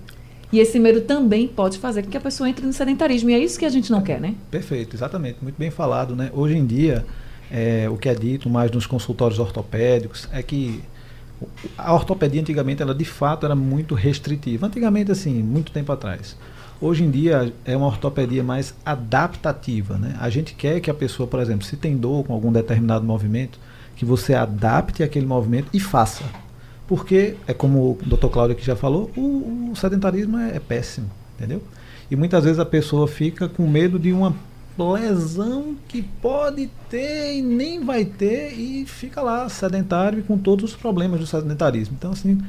E 0.52 0.60
esse 0.60 0.80
medo 0.80 1.02
também 1.02 1.48
pode 1.48 1.78
fazer 1.78 2.02
com 2.02 2.10
que 2.10 2.18
a 2.18 2.22
pessoa 2.22 2.50
entre 2.50 2.66
no 2.66 2.74
sedentarismo. 2.74 3.30
E 3.30 3.34
é 3.34 3.40
isso 3.40 3.60
que 3.60 3.66
a 3.66 3.70
gente 3.70 3.92
não 3.92 4.02
quer, 4.02 4.20
né? 4.20 4.34
Perfeito, 4.50 4.96
exatamente. 4.96 5.38
Muito 5.42 5.58
bem 5.60 5.70
falado, 5.70 6.16
né? 6.16 6.32
Hoje 6.34 6.58
em 6.58 6.66
dia, 6.66 7.06
é, 7.52 7.88
o 7.88 7.98
que 7.98 8.10
é 8.10 8.16
dito 8.16 8.50
mais 8.50 8.72
nos 8.72 8.88
consultórios 8.88 9.38
ortopédicos 9.38 10.28
é 10.32 10.42
que 10.42 10.82
a 11.78 11.94
ortopedia 11.94 12.42
antigamente 12.42 12.82
ela 12.82 12.94
de 12.94 13.06
fato 13.06 13.46
era 13.46 13.56
muito 13.56 13.96
restritiva. 13.96 14.68
Antigamente 14.68 15.12
assim, 15.12 15.42
muito 15.42 15.72
tempo 15.72 15.92
atrás. 15.92 16.36
Hoje 16.82 17.04
em 17.04 17.12
dia 17.12 17.54
é 17.66 17.76
uma 17.76 17.88
ortopedia 17.88 18.44
mais 18.44 18.74
adaptativa, 18.86 19.98
né? 19.98 20.16
A 20.20 20.30
gente 20.30 20.54
quer 20.54 20.80
que 20.80 20.90
a 20.90 20.94
pessoa, 20.94 21.28
por 21.28 21.40
exemplo, 21.40 21.66
se 21.66 21.76
tem 21.76 21.98
dor 21.98 22.24
com 22.24 22.34
algum 22.34 22.52
determinado 22.52 23.06
movimento, 23.06 23.60
que 23.96 24.06
você 24.06 24.34
adapte 24.34 25.04
aquele 25.04 25.26
movimento 25.26 25.68
e 25.74 25.80
faça. 25.80 26.24
Porque 26.88 27.36
é 27.46 27.54
como 27.54 27.92
o 27.92 27.98
Dr. 28.06 28.28
Cláudio 28.28 28.56
aqui 28.56 28.66
já 28.66 28.76
falou, 28.76 29.12
o, 29.16 29.72
o 29.72 29.76
sedentarismo 29.76 30.38
é, 30.38 30.56
é 30.56 30.60
péssimo, 30.60 31.10
entendeu? 31.38 31.62
E 32.10 32.16
muitas 32.16 32.46
vezes 32.46 32.60
a 32.60 32.66
pessoa 32.66 33.08
fica 33.08 33.48
com 33.48 33.68
medo 33.68 34.00
de 34.00 34.14
uma 34.14 34.34
lesão 34.84 35.76
que 35.88 36.02
pode 36.02 36.70
ter 36.90 37.38
e 37.38 37.42
nem 37.42 37.84
vai 37.84 38.06
ter 38.06 38.54
e 38.54 38.86
fica 38.86 39.22
lá 39.22 39.48
sedentário 39.50 40.20
e 40.20 40.24
com 40.24 40.38
todos 40.38 40.72
os 40.72 40.76
problemas 40.76 41.20
do 41.20 41.28
sedentarismo. 41.28 41.96
Então, 41.98 42.12
assim, 42.12 42.42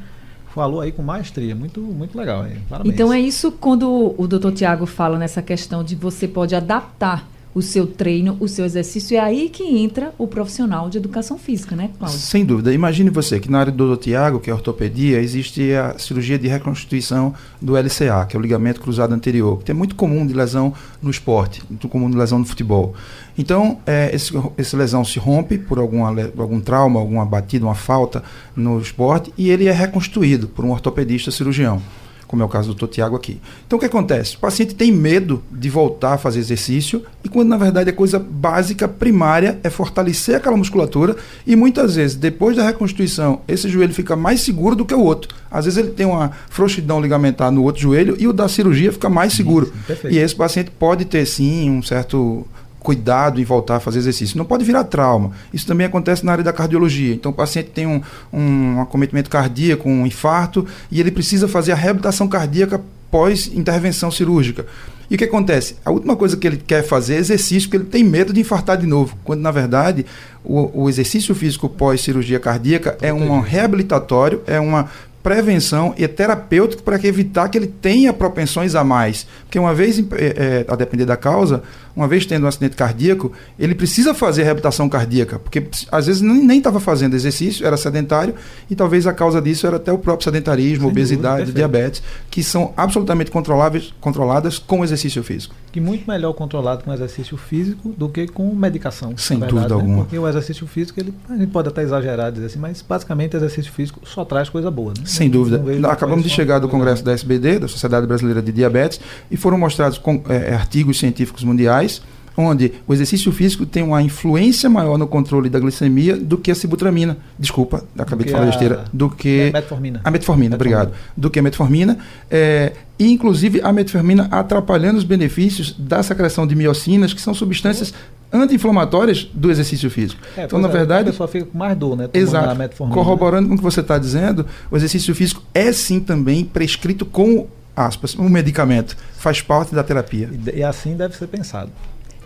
falou 0.54 0.80
aí 0.80 0.92
com 0.92 1.02
maestria, 1.02 1.54
muito, 1.54 1.80
muito 1.80 2.16
legal. 2.16 2.44
Parabéns. 2.68 2.94
Então 2.94 3.12
é 3.12 3.20
isso 3.20 3.52
quando 3.52 4.14
o 4.18 4.26
doutor 4.26 4.52
Tiago 4.52 4.86
fala 4.86 5.18
nessa 5.18 5.40
questão 5.40 5.84
de 5.84 5.94
você 5.94 6.26
pode 6.26 6.54
adaptar 6.54 7.26
o 7.55 7.61
seu 7.61 7.87
treino, 7.87 8.37
o 8.38 8.47
seu 8.47 8.64
exercício. 8.64 9.17
É 9.17 9.20
aí 9.20 9.49
que 9.49 9.64
entra 9.64 10.14
o 10.17 10.26
profissional 10.26 10.88
de 10.88 10.99
educação 10.99 11.37
física, 11.37 11.75
né, 11.75 11.91
Cláudio? 11.99 12.19
Sem 12.19 12.44
dúvida. 12.44 12.73
Imagine 12.73 13.11
você 13.11 13.41
que 13.41 13.50
na 13.50 13.61
área 13.61 13.73
do 13.73 13.97
Dr. 13.97 14.02
Tiago, 14.02 14.41
que 14.41 14.50
é 14.50 14.55
ortopedia, 14.55 15.20
existe 15.20 15.73
a 15.73 15.99
cirurgia 15.99 16.38
de 16.38 16.47
reconstituição 16.47 17.35
do 17.61 17.76
LCA, 17.76 18.25
que 18.29 18.37
é 18.37 18.38
o 18.38 18.43
ligamento 18.43 18.81
cruzado 18.81 19.12
anterior, 19.12 19.62
que 19.62 19.70
é 19.70 19.75
muito 19.75 19.94
comum 19.94 20.26
de 20.26 20.32
lesão 20.32 20.73
no 21.02 21.11
esporte, 21.11 21.62
muito 21.69 21.88
comum 21.88 22.08
de 22.08 22.17
lesão 22.17 22.38
no 22.38 22.44
futebol. 22.44 22.94
Então, 23.37 23.79
é, 23.87 24.14
esse, 24.14 24.76
lesão 24.76 25.05
se 25.05 25.19
rompe 25.19 25.58
por 25.58 25.79
alguma, 25.79 26.08
algum 26.38 26.61
trauma, 26.61 27.00
alguma 27.00 27.25
batida, 27.25 27.64
uma 27.64 27.75
falta 27.75 28.23
no 28.55 28.81
esporte, 28.81 29.32
e 29.37 29.50
ele 29.50 29.67
é 29.67 29.73
reconstruído 29.73 30.47
por 30.49 30.64
um 30.64 30.70
ortopedista 30.70 31.31
cirurgião 31.31 31.82
como 32.30 32.44
é 32.44 32.46
o 32.46 32.48
caso 32.48 32.72
do 32.74 32.86
Tiago 32.86 33.16
aqui. 33.16 33.40
Então 33.66 33.76
o 33.76 33.80
que 33.80 33.86
acontece? 33.86 34.36
O 34.36 34.38
paciente 34.38 34.72
tem 34.72 34.92
medo 34.92 35.42
de 35.50 35.68
voltar 35.68 36.12
a 36.12 36.16
fazer 36.16 36.38
exercício 36.38 37.02
e 37.24 37.28
quando 37.28 37.48
na 37.48 37.56
verdade 37.56 37.90
a 37.90 37.92
coisa 37.92 38.20
básica, 38.20 38.86
primária, 38.86 39.58
é 39.64 39.68
fortalecer 39.68 40.37
aquela 40.37 40.56
musculatura 40.56 41.16
e 41.44 41.56
muitas 41.56 41.96
vezes, 41.96 42.14
depois 42.14 42.56
da 42.56 42.62
reconstituição, 42.62 43.40
esse 43.49 43.68
joelho 43.68 43.92
fica 43.92 44.14
mais 44.14 44.42
seguro 44.42 44.76
do 44.76 44.84
que 44.84 44.94
o 44.94 45.00
outro. 45.00 45.34
Às 45.50 45.64
vezes 45.64 45.76
ele 45.76 45.90
tem 45.90 46.06
uma 46.06 46.30
frouxidão 46.49 47.00
ligamentar 47.02 47.50
no 47.50 47.64
outro 47.64 47.82
joelho 47.82 48.14
e 48.16 48.28
o 48.28 48.32
da 48.32 48.46
cirurgia 48.46 48.92
fica 48.92 49.10
mais 49.10 49.32
seguro. 49.32 49.72
Isso, 49.88 50.06
e 50.08 50.18
esse 50.18 50.37
paciente 50.37 50.70
pode 50.70 51.06
ter 51.06 51.26
sim 51.26 51.68
um 51.68 51.82
certo 51.82 52.46
cuidado 52.80 53.40
em 53.40 53.44
voltar 53.44 53.76
a 53.76 53.80
fazer 53.80 53.99
exercício. 53.99 54.37
Não 54.37 54.44
pode 54.44 54.64
virar 54.64 54.84
trauma. 54.84 55.32
Isso 55.52 55.66
também 55.66 55.87
acontece 55.87 56.25
na 56.25 56.32
área 56.32 56.44
da 56.44 56.52
cardiologia. 56.52 57.14
Então, 57.14 57.30
o 57.30 57.34
paciente 57.34 57.70
tem 57.70 57.87
um, 57.87 58.02
um 58.32 58.80
acometimento 58.80 59.30
cardíaco, 59.30 59.88
um 59.88 60.06
infarto, 60.06 60.66
e 60.90 60.99
ele 60.99 61.10
precisa 61.10 61.46
fazer 61.46 61.72
a 61.72 61.76
reabilitação 61.76 62.26
cardíaca 62.26 62.80
pós-intervenção 63.10 64.10
cirúrgica. 64.10 64.66
E 65.10 65.16
o 65.16 65.18
que 65.18 65.25
acontece? 65.25 65.75
A 65.84 65.90
última 65.90 66.14
coisa 66.14 66.37
que 66.37 66.46
ele 66.46 66.56
quer 66.56 66.84
fazer 66.84 67.14
é 67.14 67.18
exercício, 67.18 67.68
porque 67.68 67.82
ele 67.82 67.90
tem 67.90 68.04
medo 68.04 68.32
de 68.32 68.40
infartar 68.40 68.76
de 68.76 68.87
novo. 68.87 69.16
Quando, 69.25 69.40
na 69.40 69.50
verdade, 69.50 70.06
o, 70.44 70.84
o 70.84 70.88
exercício 70.88 71.34
físico 71.34 71.68
pós-cirurgia 71.68 72.38
cardíaca 72.38 72.96
é 73.02 73.12
um 73.12 73.40
reabilitatório, 73.40 74.40
é 74.46 74.60
uma 74.60 74.88
prevenção 75.22 75.94
e 75.96 76.06
terapêutico 76.08 76.82
para 76.82 76.96
evitar 77.06 77.48
que 77.48 77.58
ele 77.58 77.66
tenha 77.66 78.12
propensões 78.12 78.74
a 78.74 78.82
mais. 78.82 79.26
Porque 79.42 79.58
uma 79.58 79.74
vez, 79.74 79.98
é, 79.98 80.64
a 80.66 80.76
depender 80.76 81.04
da 81.04 81.16
causa, 81.16 81.62
uma 81.94 82.08
vez 82.08 82.24
tendo 82.24 82.44
um 82.44 82.48
acidente 82.48 82.76
cardíaco, 82.76 83.32
ele 83.58 83.74
precisa 83.74 84.14
fazer 84.14 84.44
reabilitação 84.44 84.88
cardíaca, 84.88 85.38
porque 85.38 85.66
às 85.90 86.06
vezes 86.06 86.22
nem 86.22 86.58
estava 86.58 86.80
fazendo 86.80 87.14
exercício, 87.14 87.66
era 87.66 87.76
sedentário, 87.76 88.34
e 88.70 88.74
talvez 88.74 89.06
a 89.06 89.12
causa 89.12 89.40
disso 89.42 89.66
era 89.66 89.76
até 89.76 89.92
o 89.92 89.98
próprio 89.98 90.24
sedentarismo, 90.24 90.84
Sem 90.84 90.90
obesidade, 90.90 91.40
dúvida, 91.40 91.56
diabetes, 91.56 92.02
que 92.30 92.42
são 92.42 92.72
absolutamente 92.76 93.30
controláveis, 93.30 93.92
controladas 94.00 94.58
com 94.58 94.84
exercício 94.84 95.22
físico. 95.22 95.54
Que 95.72 95.80
muito 95.80 96.08
melhor 96.08 96.32
controlado 96.32 96.84
com 96.84 96.92
exercício 96.92 97.36
físico 97.36 97.90
do 97.96 98.08
que 98.08 98.26
com 98.28 98.54
medicação. 98.54 99.16
Sem 99.16 99.38
verdade, 99.38 99.54
dúvida 99.54 99.74
né? 99.74 99.80
alguma. 99.80 100.04
Porque 100.04 100.18
o 100.18 100.28
exercício 100.28 100.66
físico, 100.66 100.98
ele, 100.98 101.12
a 101.28 101.36
gente 101.36 101.50
pode 101.50 101.68
até 101.68 101.82
exagerar, 101.82 102.32
dizer 102.32 102.46
assim, 102.46 102.58
mas 102.58 102.82
basicamente 102.82 103.34
o 103.34 103.38
exercício 103.38 103.72
físico 103.72 104.00
só 104.04 104.24
traz 104.24 104.48
coisa 104.48 104.70
boa. 104.70 104.92
Né? 104.98 105.04
Sem 105.11 105.29
dúvida. 105.29 105.62
Acabamos 105.90 106.25
de 106.25 106.31
chegar 106.31 106.59
do 106.59 106.69
congresso 106.69 107.05
da 107.05 107.12
SBD, 107.12 107.59
da 107.59 107.69
Sociedade 107.69 108.07
Brasileira 108.07 108.40
de 108.40 108.52
Diabetes, 108.52 109.00
e 109.31 109.37
foram 109.37 109.59
mostrados 109.59 109.99
com, 109.99 110.23
é, 110.29 110.55
artigos 110.55 110.99
científicos 110.99 111.45
mundiais 111.45 112.00
onde 112.37 112.73
o 112.87 112.95
exercício 112.95 113.31
físico 113.33 113.67
tem 113.67 113.83
uma 113.83 114.02
influência 114.02 114.69
maior 114.71 114.97
no 114.97 115.07
controle 115.07 115.50
da 115.50 115.59
glicemia 115.59 116.17
do 116.17 116.38
que 116.38 116.50
a 116.50 116.55
sibutramina. 116.55 117.17
Desculpa, 117.38 117.85
acabei 117.99 118.26
de 118.26 118.33
falar 118.33 118.47
besteira. 118.47 118.85
Do 118.93 119.11
que 119.11 119.49
a 119.49 119.52
metformina. 119.52 120.00
A 120.02 120.11
metformina, 120.11 120.11
metformina. 120.11 120.57
obrigado. 120.57 120.93
Do 121.17 121.31
que 121.31 121.38
a 121.38 121.43
metformina. 121.43 121.99
É, 122.31 122.73
e, 122.99 123.11
inclusive, 123.11 123.61
a 123.62 123.73
metformina 123.73 124.29
atrapalhando 124.31 124.99
os 124.99 125.05
benefícios 125.05 125.75
da 125.79 126.02
secreção 126.02 126.47
de 126.47 126.55
miocinas, 126.55 127.12
que 127.12 127.21
são 127.21 127.35
substâncias 127.35 127.93
anti-inflamatórias 128.32 129.25
do 129.32 129.50
exercício 129.50 129.90
físico. 129.90 130.20
É, 130.37 130.44
então, 130.44 130.58
na 130.58 130.68
é, 130.68 130.72
verdade. 130.72 131.08
A 131.08 131.12
pessoa 131.12 131.28
fica 131.28 131.46
com 131.46 131.58
mais 131.58 131.76
dor, 131.76 131.96
né? 131.96 132.08
Exato. 132.12 132.56
Corroborando 132.90 133.49
com 133.49 133.54
o 133.54 133.56
que 133.56 133.62
você 133.62 133.80
está 133.80 133.99
dizendo, 133.99 134.46
o 134.70 134.76
exercício 134.76 135.14
físico 135.14 135.42
é 135.54 135.72
sim 135.72 136.00
também 136.00 136.44
prescrito 136.44 137.04
com 137.04 137.46
aspas, 137.75 138.16
um 138.18 138.28
medicamento. 138.28 138.96
Faz 139.16 139.40
parte 139.40 139.75
da 139.75 139.82
terapia. 139.82 140.28
E, 140.46 140.58
e 140.58 140.62
assim 140.62 140.96
deve 140.96 141.16
ser 141.16 141.26
pensado 141.26 141.70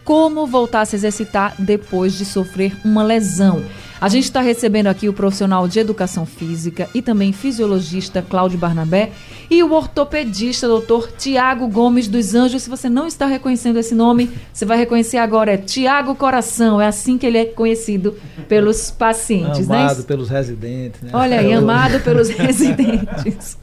como 0.05 0.47
voltar 0.47 0.83
a 0.83 0.85
se 0.85 0.97
exercitar 0.97 1.55
depois 1.59 2.13
de 2.13 2.25
sofrer 2.25 2.77
uma 2.85 3.03
lesão. 3.03 3.65
A 4.01 4.09
gente 4.11 4.25
está 4.25 4.43
recebendo 4.43 4.89
aqui 4.89 5.09
o 5.09 5.15
profissional 5.15 5.67
de 5.67 5.79
educação 5.79 6.27
física 6.27 6.91
e 6.95 7.01
também 7.01 7.33
fisiologista 7.33 8.21
Cláudio 8.21 8.59
Barnabé 8.59 9.13
e 9.51 9.63
o 9.63 9.73
ortopedista 9.73 10.69
doutor 10.69 11.11
Tiago 11.13 11.67
Gomes 11.69 12.07
dos 12.07 12.35
Anjos. 12.35 12.65
Se 12.65 12.69
você 12.69 12.91
não 12.91 13.07
está 13.07 13.25
reconhecendo 13.25 13.79
esse 13.79 13.95
nome, 13.95 14.31
você 14.53 14.67
vai 14.67 14.77
reconhecer 14.77 15.17
agora. 15.17 15.53
É 15.53 15.57
Tiago 15.57 16.15
Coração, 16.15 16.79
é 16.79 16.87
assim 16.87 17.17
que 17.17 17.25
ele 17.25 17.39
é 17.39 17.45
conhecido 17.47 18.15
pelos 18.47 18.91
pacientes. 18.91 19.69
Né? 19.69 19.79
Amado 19.79 19.99
né? 19.99 20.05
pelos 20.07 20.29
residentes. 20.29 21.01
Né? 21.01 21.11
Olha 21.13 21.41
aí, 21.41 21.53
amado 21.55 22.01
pelos 22.01 22.29
residentes. 22.31 23.57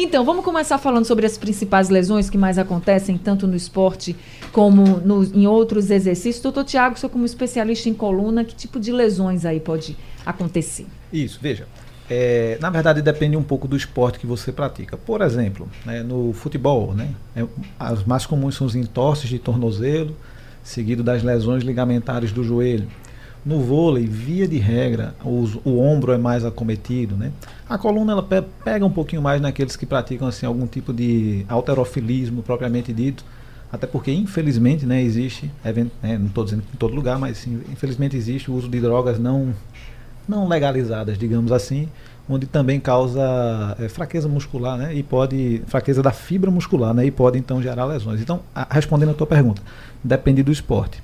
Então, 0.00 0.24
vamos 0.24 0.44
começar 0.44 0.78
falando 0.78 1.04
sobre 1.04 1.26
as 1.26 1.36
principais 1.36 1.88
lesões 1.88 2.30
que 2.30 2.38
mais 2.38 2.56
acontecem, 2.56 3.18
tanto 3.18 3.48
no 3.48 3.56
esporte 3.56 4.14
como 4.52 4.84
no, 4.98 5.24
em 5.24 5.44
outros 5.48 5.90
exercícios. 5.90 6.40
Doutor 6.40 6.62
Tiago, 6.62 6.96
sou 6.96 7.10
como 7.10 7.24
especialista 7.24 7.88
em 7.88 7.94
coluna, 7.94 8.44
que 8.44 8.54
tipo 8.54 8.78
de 8.78 8.92
lesões 8.92 9.44
aí 9.44 9.58
pode 9.58 9.96
acontecer? 10.24 10.86
Isso, 11.12 11.40
veja. 11.42 11.66
É, 12.08 12.56
na 12.60 12.70
verdade, 12.70 13.02
depende 13.02 13.36
um 13.36 13.42
pouco 13.42 13.66
do 13.66 13.76
esporte 13.76 14.20
que 14.20 14.26
você 14.26 14.52
pratica. 14.52 14.96
Por 14.96 15.20
exemplo, 15.20 15.68
né, 15.84 16.00
no 16.00 16.32
futebol, 16.32 16.94
né, 16.94 17.10
é, 17.34 17.44
as 17.76 18.04
mais 18.04 18.24
comuns 18.24 18.54
são 18.54 18.68
os 18.68 18.76
entorses 18.76 19.28
de 19.28 19.40
tornozelo, 19.40 20.14
seguido 20.62 21.02
das 21.02 21.24
lesões 21.24 21.64
ligamentares 21.64 22.30
do 22.30 22.44
joelho. 22.44 22.86
No 23.48 23.60
vôlei, 23.60 24.04
via 24.04 24.46
de 24.46 24.58
regra, 24.58 25.14
o 25.24 25.78
ombro 25.78 26.12
é 26.12 26.18
mais 26.18 26.44
acometido, 26.44 27.16
né? 27.16 27.32
A 27.66 27.78
coluna 27.78 28.12
ela 28.12 28.22
pe 28.22 28.42
pega 28.62 28.84
um 28.84 28.90
pouquinho 28.90 29.22
mais 29.22 29.40
naqueles 29.40 29.74
que 29.74 29.86
praticam 29.86 30.28
assim 30.28 30.44
algum 30.44 30.66
tipo 30.66 30.92
de 30.92 31.46
alterofilismo 31.48 32.42
propriamente 32.42 32.92
dito, 32.92 33.24
até 33.72 33.86
porque 33.86 34.12
infelizmente, 34.12 34.84
né, 34.84 35.02
existe, 35.02 35.50
né, 35.64 36.18
não 36.18 36.26
estou 36.26 36.44
dizendo 36.44 36.62
em 36.74 36.76
todo 36.76 36.94
lugar, 36.94 37.18
mas 37.18 37.46
infelizmente 37.46 38.14
existe 38.18 38.50
o 38.50 38.54
uso 38.54 38.68
de 38.68 38.80
drogas 38.80 39.18
não 39.18 39.54
não 40.28 40.46
legalizadas, 40.46 41.16
digamos 41.16 41.50
assim, 41.50 41.88
onde 42.28 42.46
também 42.46 42.78
causa 42.78 43.74
é, 43.80 43.88
fraqueza 43.88 44.28
muscular, 44.28 44.76
né? 44.76 44.94
E 44.94 45.02
pode 45.02 45.62
fraqueza 45.66 46.02
da 46.02 46.12
fibra 46.12 46.50
muscular, 46.50 46.92
né? 46.92 47.06
E 47.06 47.10
pode 47.10 47.38
então 47.38 47.62
gerar 47.62 47.86
lesões. 47.86 48.20
Então, 48.20 48.40
a, 48.54 48.66
respondendo 48.70 49.12
a 49.12 49.14
tua 49.14 49.26
pergunta, 49.26 49.62
depende 50.04 50.42
do 50.42 50.52
esporte. 50.52 51.02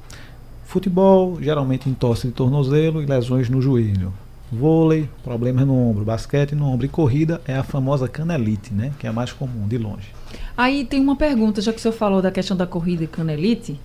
Futebol, 0.75 1.41
geralmente 1.41 1.89
entorse 1.89 2.27
de 2.27 2.33
tornozelo 2.33 3.01
e 3.01 3.07
lesões 3.07 3.49
no 3.49 3.63
joelho. 3.63 4.13
Vôlei, 4.51 5.09
problemas 5.23 5.65
no 5.65 5.73
ombro. 5.73 6.05
Basquete 6.05 6.57
no 6.57 6.67
ombro. 6.67 6.85
E 6.85 6.89
corrida 6.89 7.41
é 7.47 7.55
a 7.55 7.63
famosa 7.63 8.09
canelite, 8.09 8.75
né? 8.75 8.91
Que 8.99 9.07
é 9.07 9.11
a 9.11 9.13
mais 9.13 9.33
comum, 9.33 9.69
de 9.69 9.79
longe. 9.79 10.09
Aí 10.57 10.85
tem 10.85 11.01
uma 11.01 11.15
pergunta, 11.15 11.63
já 11.63 11.73
que 11.73 11.79
o 11.79 11.81
senhor 11.81 11.95
falou 11.95 12.21
da 12.21 12.33
questão 12.33 12.57
da 12.57 12.67
corrida 12.67 13.05
e 13.05 13.07
canelite. 13.07 13.79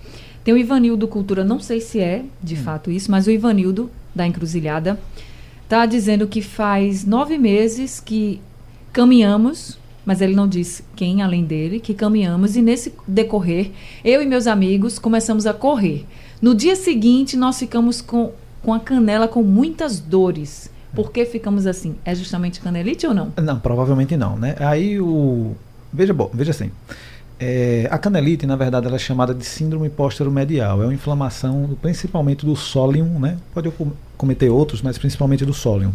Tem 0.44 0.52
o 0.52 0.58
Ivanildo 0.58 1.08
Cultura, 1.08 1.44
não 1.44 1.60
sei 1.60 1.80
se 1.80 2.00
é 2.00 2.26
de 2.42 2.56
hum. 2.56 2.64
fato 2.64 2.90
isso, 2.90 3.12
mas 3.12 3.28
o 3.28 3.32
Ivanildo, 3.32 3.88
da 4.16 4.26
Encruzilhada, 4.26 5.00
está 5.66 5.86
dizendo 5.86 6.26
que 6.26 6.42
faz 6.42 7.06
nove 7.06 7.38
meses 7.38 8.00
que 8.00 8.42
caminhamos 8.92 9.78
mas 10.10 10.22
ele 10.22 10.34
não 10.34 10.48
disse 10.48 10.84
quem 10.96 11.22
além 11.22 11.44
dele, 11.46 11.80
que 11.80 11.94
caminhamos 11.94 12.56
e 12.56 12.64
nesse 12.64 12.92
decorrer, 13.08 13.70
eu 14.04 14.24
e 14.24 14.26
meus 14.26 14.48
amigos 14.48 14.98
começamos 14.98 15.46
a 15.46 15.54
correr. 15.54 16.04
No 16.42 16.56
dia 16.56 16.76
seguinte, 16.76 17.36
nós 17.36 17.60
ficamos 17.60 18.02
com, 18.02 18.32
com 18.64 18.74
a 18.74 18.80
canela 18.80 19.28
com 19.28 19.44
muitas 19.44 20.00
dores. 20.00 20.70
Por 20.94 21.12
que 21.12 21.26
ficamos 21.26 21.68
assim? 21.68 21.96
É 22.06 22.16
justamente 22.16 22.62
canelite 22.62 23.06
ou 23.06 23.14
não? 23.14 23.34
Não, 23.42 23.60
provavelmente 23.60 24.16
não, 24.16 24.38
né? 24.38 24.56
Aí 24.60 25.00
o. 25.00 25.56
Veja 25.92 26.14
bom, 26.14 26.30
veja 26.34 26.52
assim. 26.52 26.72
É, 27.40 27.88
a 27.92 27.98
canelite, 27.98 28.46
na 28.46 28.56
verdade, 28.56 28.88
ela 28.88 28.96
é 28.96 29.00
chamada 29.00 29.34
de 29.34 29.46
síndrome 29.46 29.90
póstero-medial. 29.90 30.82
É 30.82 30.86
uma 30.86 30.94
inflamação 30.94 31.78
principalmente 31.82 32.46
do 32.46 32.56
sólium, 32.56 33.20
né? 33.20 33.38
Pode 33.54 33.72
cometer 34.18 34.50
outros, 34.50 34.82
mas 34.82 34.98
principalmente 34.98 35.46
do 35.46 35.54
sólium. 35.54 35.94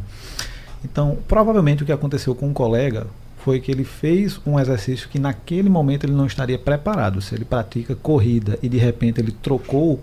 Então, 0.84 1.18
provavelmente 1.26 1.82
o 1.82 1.86
que 1.86 1.92
aconteceu 1.92 2.34
com 2.34 2.48
um 2.48 2.52
colega 2.52 3.06
foi 3.38 3.60
que 3.60 3.70
ele 3.70 3.84
fez 3.84 4.40
um 4.46 4.58
exercício 4.58 5.08
que 5.08 5.18
naquele 5.18 5.68
momento 5.68 6.04
ele 6.04 6.14
não 6.14 6.26
estaria 6.26 6.58
preparado. 6.58 7.20
Se 7.20 7.34
ele 7.34 7.44
pratica 7.44 7.94
corrida 7.94 8.58
e 8.62 8.68
de 8.68 8.78
repente 8.78 9.20
ele 9.20 9.32
trocou 9.32 10.02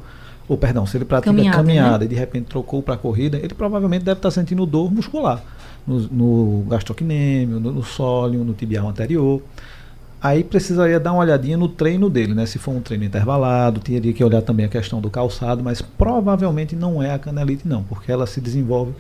ou 0.52 0.58
perdão, 0.58 0.86
se 0.86 0.98
ele 0.98 1.06
pratica 1.06 1.32
caminhada, 1.32 1.58
caminhada 1.58 2.00
né? 2.00 2.06
e 2.06 2.08
de 2.10 2.16
repente 2.16 2.48
trocou 2.48 2.84
para 2.84 2.98
corrida, 2.98 3.38
ele 3.38 3.54
provavelmente 3.54 4.04
deve 4.04 4.18
estar 4.18 4.28
tá 4.28 4.32
sentindo 4.32 4.66
dor 4.66 4.92
muscular 4.92 5.42
no, 5.88 6.00
no 6.02 6.66
gastrocnêmio, 6.68 7.58
no, 7.58 7.72
no 7.72 7.84
sóleo, 7.84 8.44
no 8.44 8.54
tibial 8.54 8.90
anterior. 8.90 9.42
Aí 10.22 10.44
precisaria 10.44 11.00
dar 11.00 11.14
uma 11.14 11.22
olhadinha 11.22 11.56
no 11.56 11.70
treino 11.70 12.10
dele, 12.10 12.34
né? 12.34 12.46
Se 12.46 12.60
for 12.60 12.72
um 12.72 12.82
treino 12.82 13.06
intervalado, 13.06 13.80
teria 13.80 14.12
que 14.12 14.22
olhar 14.22 14.42
também 14.42 14.66
a 14.66 14.70
questão 14.70 15.00
do 15.00 15.10
calçado, 15.10 15.64
mas 15.64 15.82
provavelmente 15.82 16.76
não 16.76 17.02
é 17.02 17.14
a 17.14 17.18
canelite 17.18 17.66
não, 17.66 17.84
porque 17.84 18.12
ela 18.12 18.28
se 18.28 18.42
desenvolve 18.42 18.92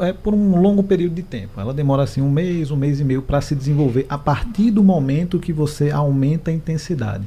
é, 0.00 0.12
por 0.12 0.34
um 0.34 0.60
longo 0.60 0.82
período 0.82 1.14
de 1.14 1.22
tempo. 1.22 1.60
Ela 1.60 1.72
demora 1.72 2.02
assim 2.02 2.20
um 2.20 2.28
mês, 2.28 2.72
um 2.72 2.76
mês 2.76 2.98
e 2.98 3.04
meio 3.04 3.22
para 3.22 3.40
se 3.40 3.54
desenvolver 3.54 4.04
a 4.08 4.18
partir 4.18 4.72
do 4.72 4.82
momento 4.82 5.38
que 5.38 5.52
você 5.52 5.92
aumenta 5.92 6.50
a 6.50 6.54
intensidade. 6.54 7.22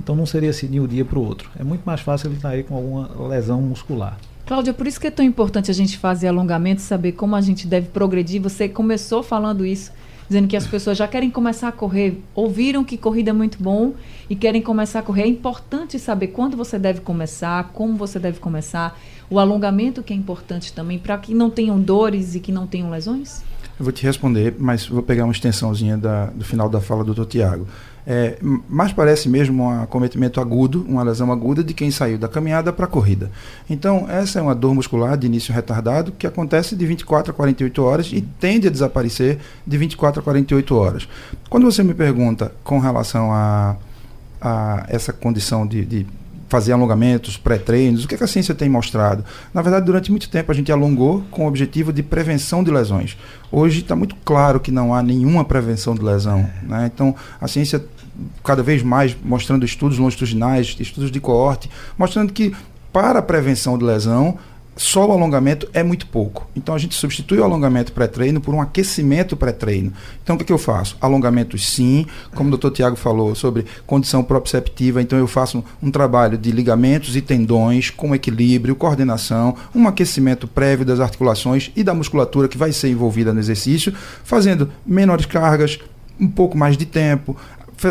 Então 0.00 0.16
não 0.16 0.24
seria 0.24 0.48
assim 0.48 0.66
de 0.66 0.80
um 0.80 0.86
dia 0.86 1.04
para 1.04 1.18
o 1.18 1.24
outro. 1.24 1.50
É 1.58 1.62
muito 1.62 1.82
mais 1.82 2.00
fácil 2.00 2.28
ele 2.28 2.36
estar 2.36 2.48
aí 2.48 2.62
com 2.62 2.74
alguma 2.74 3.28
lesão 3.28 3.60
muscular. 3.60 4.18
Cláudia, 4.46 4.72
por 4.72 4.86
isso 4.86 4.98
que 4.98 5.06
é 5.06 5.10
tão 5.10 5.24
importante 5.24 5.70
a 5.70 5.74
gente 5.74 5.98
fazer 5.98 6.28
alongamento, 6.28 6.80
saber 6.80 7.12
como 7.12 7.36
a 7.36 7.40
gente 7.40 7.66
deve 7.66 7.88
progredir. 7.88 8.40
Você 8.40 8.66
começou 8.66 9.22
falando 9.22 9.64
isso, 9.64 9.92
dizendo 10.26 10.48
que 10.48 10.56
as 10.56 10.66
pessoas 10.66 10.96
já 10.96 11.06
querem 11.06 11.30
começar 11.30 11.68
a 11.68 11.72
correr, 11.72 12.18
ouviram 12.34 12.82
que 12.82 12.96
corrida 12.96 13.30
é 13.30 13.32
muito 13.34 13.62
bom 13.62 13.92
e 14.28 14.34
querem 14.34 14.62
começar 14.62 15.00
a 15.00 15.02
correr. 15.02 15.22
É 15.22 15.28
importante 15.28 15.98
saber 15.98 16.28
quando 16.28 16.56
você 16.56 16.78
deve 16.78 17.02
começar, 17.02 17.70
como 17.74 17.94
você 17.94 18.18
deve 18.18 18.40
começar, 18.40 18.98
o 19.28 19.38
alongamento 19.38 20.02
que 20.02 20.14
é 20.14 20.16
importante 20.16 20.72
também, 20.72 20.98
para 20.98 21.16
que 21.18 21.34
não 21.34 21.50
tenham 21.50 21.78
dores 21.78 22.34
e 22.34 22.40
que 22.40 22.50
não 22.50 22.66
tenham 22.66 22.90
lesões? 22.90 23.42
Eu 23.78 23.84
vou 23.84 23.92
te 23.92 24.02
responder, 24.02 24.56
mas 24.58 24.86
vou 24.86 25.02
pegar 25.02 25.24
uma 25.24 25.32
extensãozinha 25.32 25.96
da, 25.96 26.26
do 26.26 26.44
final 26.44 26.68
da 26.68 26.80
fala 26.80 27.04
do 27.04 27.14
Dr. 27.14 27.24
Tiago. 27.24 27.66
É, 28.06 28.38
mas 28.68 28.92
parece 28.92 29.28
mesmo 29.28 29.64
um 29.64 29.82
acometimento 29.82 30.40
agudo, 30.40 30.84
uma 30.88 31.02
lesão 31.02 31.30
aguda 31.30 31.62
de 31.62 31.74
quem 31.74 31.90
saiu 31.90 32.18
da 32.18 32.28
caminhada 32.28 32.72
para 32.72 32.86
a 32.86 32.88
corrida. 32.88 33.30
Então, 33.68 34.06
essa 34.08 34.38
é 34.38 34.42
uma 34.42 34.54
dor 34.54 34.74
muscular 34.74 35.16
de 35.16 35.26
início 35.26 35.52
retardado 35.52 36.12
que 36.12 36.26
acontece 36.26 36.74
de 36.74 36.86
24 36.86 37.32
a 37.32 37.34
48 37.34 37.82
horas 37.82 38.10
e 38.12 38.20
tende 38.20 38.68
a 38.68 38.70
desaparecer 38.70 39.38
de 39.66 39.78
24 39.78 40.20
a 40.20 40.22
48 40.22 40.76
horas. 40.76 41.08
Quando 41.48 41.64
você 41.64 41.82
me 41.82 41.94
pergunta 41.94 42.52
com 42.64 42.78
relação 42.78 43.32
a, 43.32 43.76
a 44.40 44.86
essa 44.88 45.12
condição 45.12 45.66
de, 45.66 45.84
de 45.84 46.06
fazer 46.50 46.72
alongamentos, 46.72 47.36
pré-treinos, 47.36 48.04
o 48.04 48.08
que, 48.08 48.16
é 48.16 48.18
que, 48.18 48.24
a 48.24 48.26
ciência 48.26 48.54
tem 48.54 48.68
mostrado? 48.68 49.24
Na 49.54 49.62
verdade, 49.62 49.86
durante 49.86 50.10
muito 50.10 50.28
tempo 50.28 50.50
a 50.50 50.54
gente 50.54 50.70
alongou 50.70 51.22
com 51.30 51.44
o 51.44 51.48
objetivo 51.48 51.92
de 51.92 52.02
prevenção 52.02 52.62
de 52.62 52.72
lesões. 52.72 53.16
Hoje 53.52 53.80
está 53.80 53.94
muito 53.94 54.16
claro 54.24 54.58
que 54.58 54.72
não 54.72 54.92
há 54.92 55.00
nenhuma 55.00 55.44
prevenção 55.44 55.94
de 55.94 56.02
lesão. 56.02 56.40
É. 56.40 56.66
Né? 56.66 56.90
Então, 56.92 57.14
a 57.40 57.46
ciência 57.46 57.82
cada 58.44 58.62
vez 58.62 58.82
mais 58.82 59.16
mostrando 59.24 59.64
estudos 59.64 59.96
longitudinais, 59.96 60.76
estudos 60.78 61.10
de 61.10 61.20
coorte, 61.20 61.70
mostrando 61.96 62.32
que 62.32 62.52
para 62.92 63.20
a 63.20 63.22
prevenção 63.22 63.78
de 63.78 63.84
lesão 63.84 64.36
só 64.76 65.06
o 65.06 65.12
alongamento 65.12 65.68
é 65.74 65.82
muito 65.82 66.06
pouco. 66.06 66.48
Então 66.56 66.74
a 66.74 66.78
gente 66.78 66.94
substitui 66.94 67.38
o 67.38 67.44
alongamento 67.44 67.92
pré-treino 67.92 68.40
por 68.40 68.54
um 68.54 68.60
aquecimento 68.60 69.36
pré-treino. 69.36 69.92
Então 70.22 70.36
o 70.36 70.38
que, 70.38 70.44
que, 70.44 70.52
eu 70.52 70.58
faço? 70.58 70.96
Alongamentos 71.00 71.68
sim, 71.68 72.06
como 72.34 72.48
o 72.48 72.50
doutor 72.50 72.70
Tiago 72.70 72.96
falou 72.96 73.34
sobre 73.34 73.66
condição 73.86 74.22
proprioceptiva, 74.22 75.02
então 75.02 75.18
eu 75.18 75.26
faço 75.26 75.58
um, 75.58 75.88
um, 75.88 75.90
trabalho 75.90 76.38
de 76.38 76.50
ligamentos 76.50 77.16
e 77.16 77.20
tendões 77.20 77.90
com 77.90 78.14
equilíbrio, 78.14 78.74
coordenação, 78.74 79.54
um 79.74 79.86
aquecimento 79.86 80.48
prévio 80.48 80.86
das 80.86 81.00
articulações 81.00 81.70
e 81.76 81.82
da 81.82 81.92
musculatura 81.92 82.48
que 82.48 82.58
vai 82.58 82.72
ser 82.72 82.88
envolvida 82.88 83.34
no 83.34 83.40
exercício, 83.40 83.92
fazendo 84.24 84.70
menores 84.86 85.26
cargas, 85.26 85.78
um 86.18 86.28
pouco 86.28 86.56
mais 86.56 86.76
de 86.76 86.84
tempo, 86.84 87.36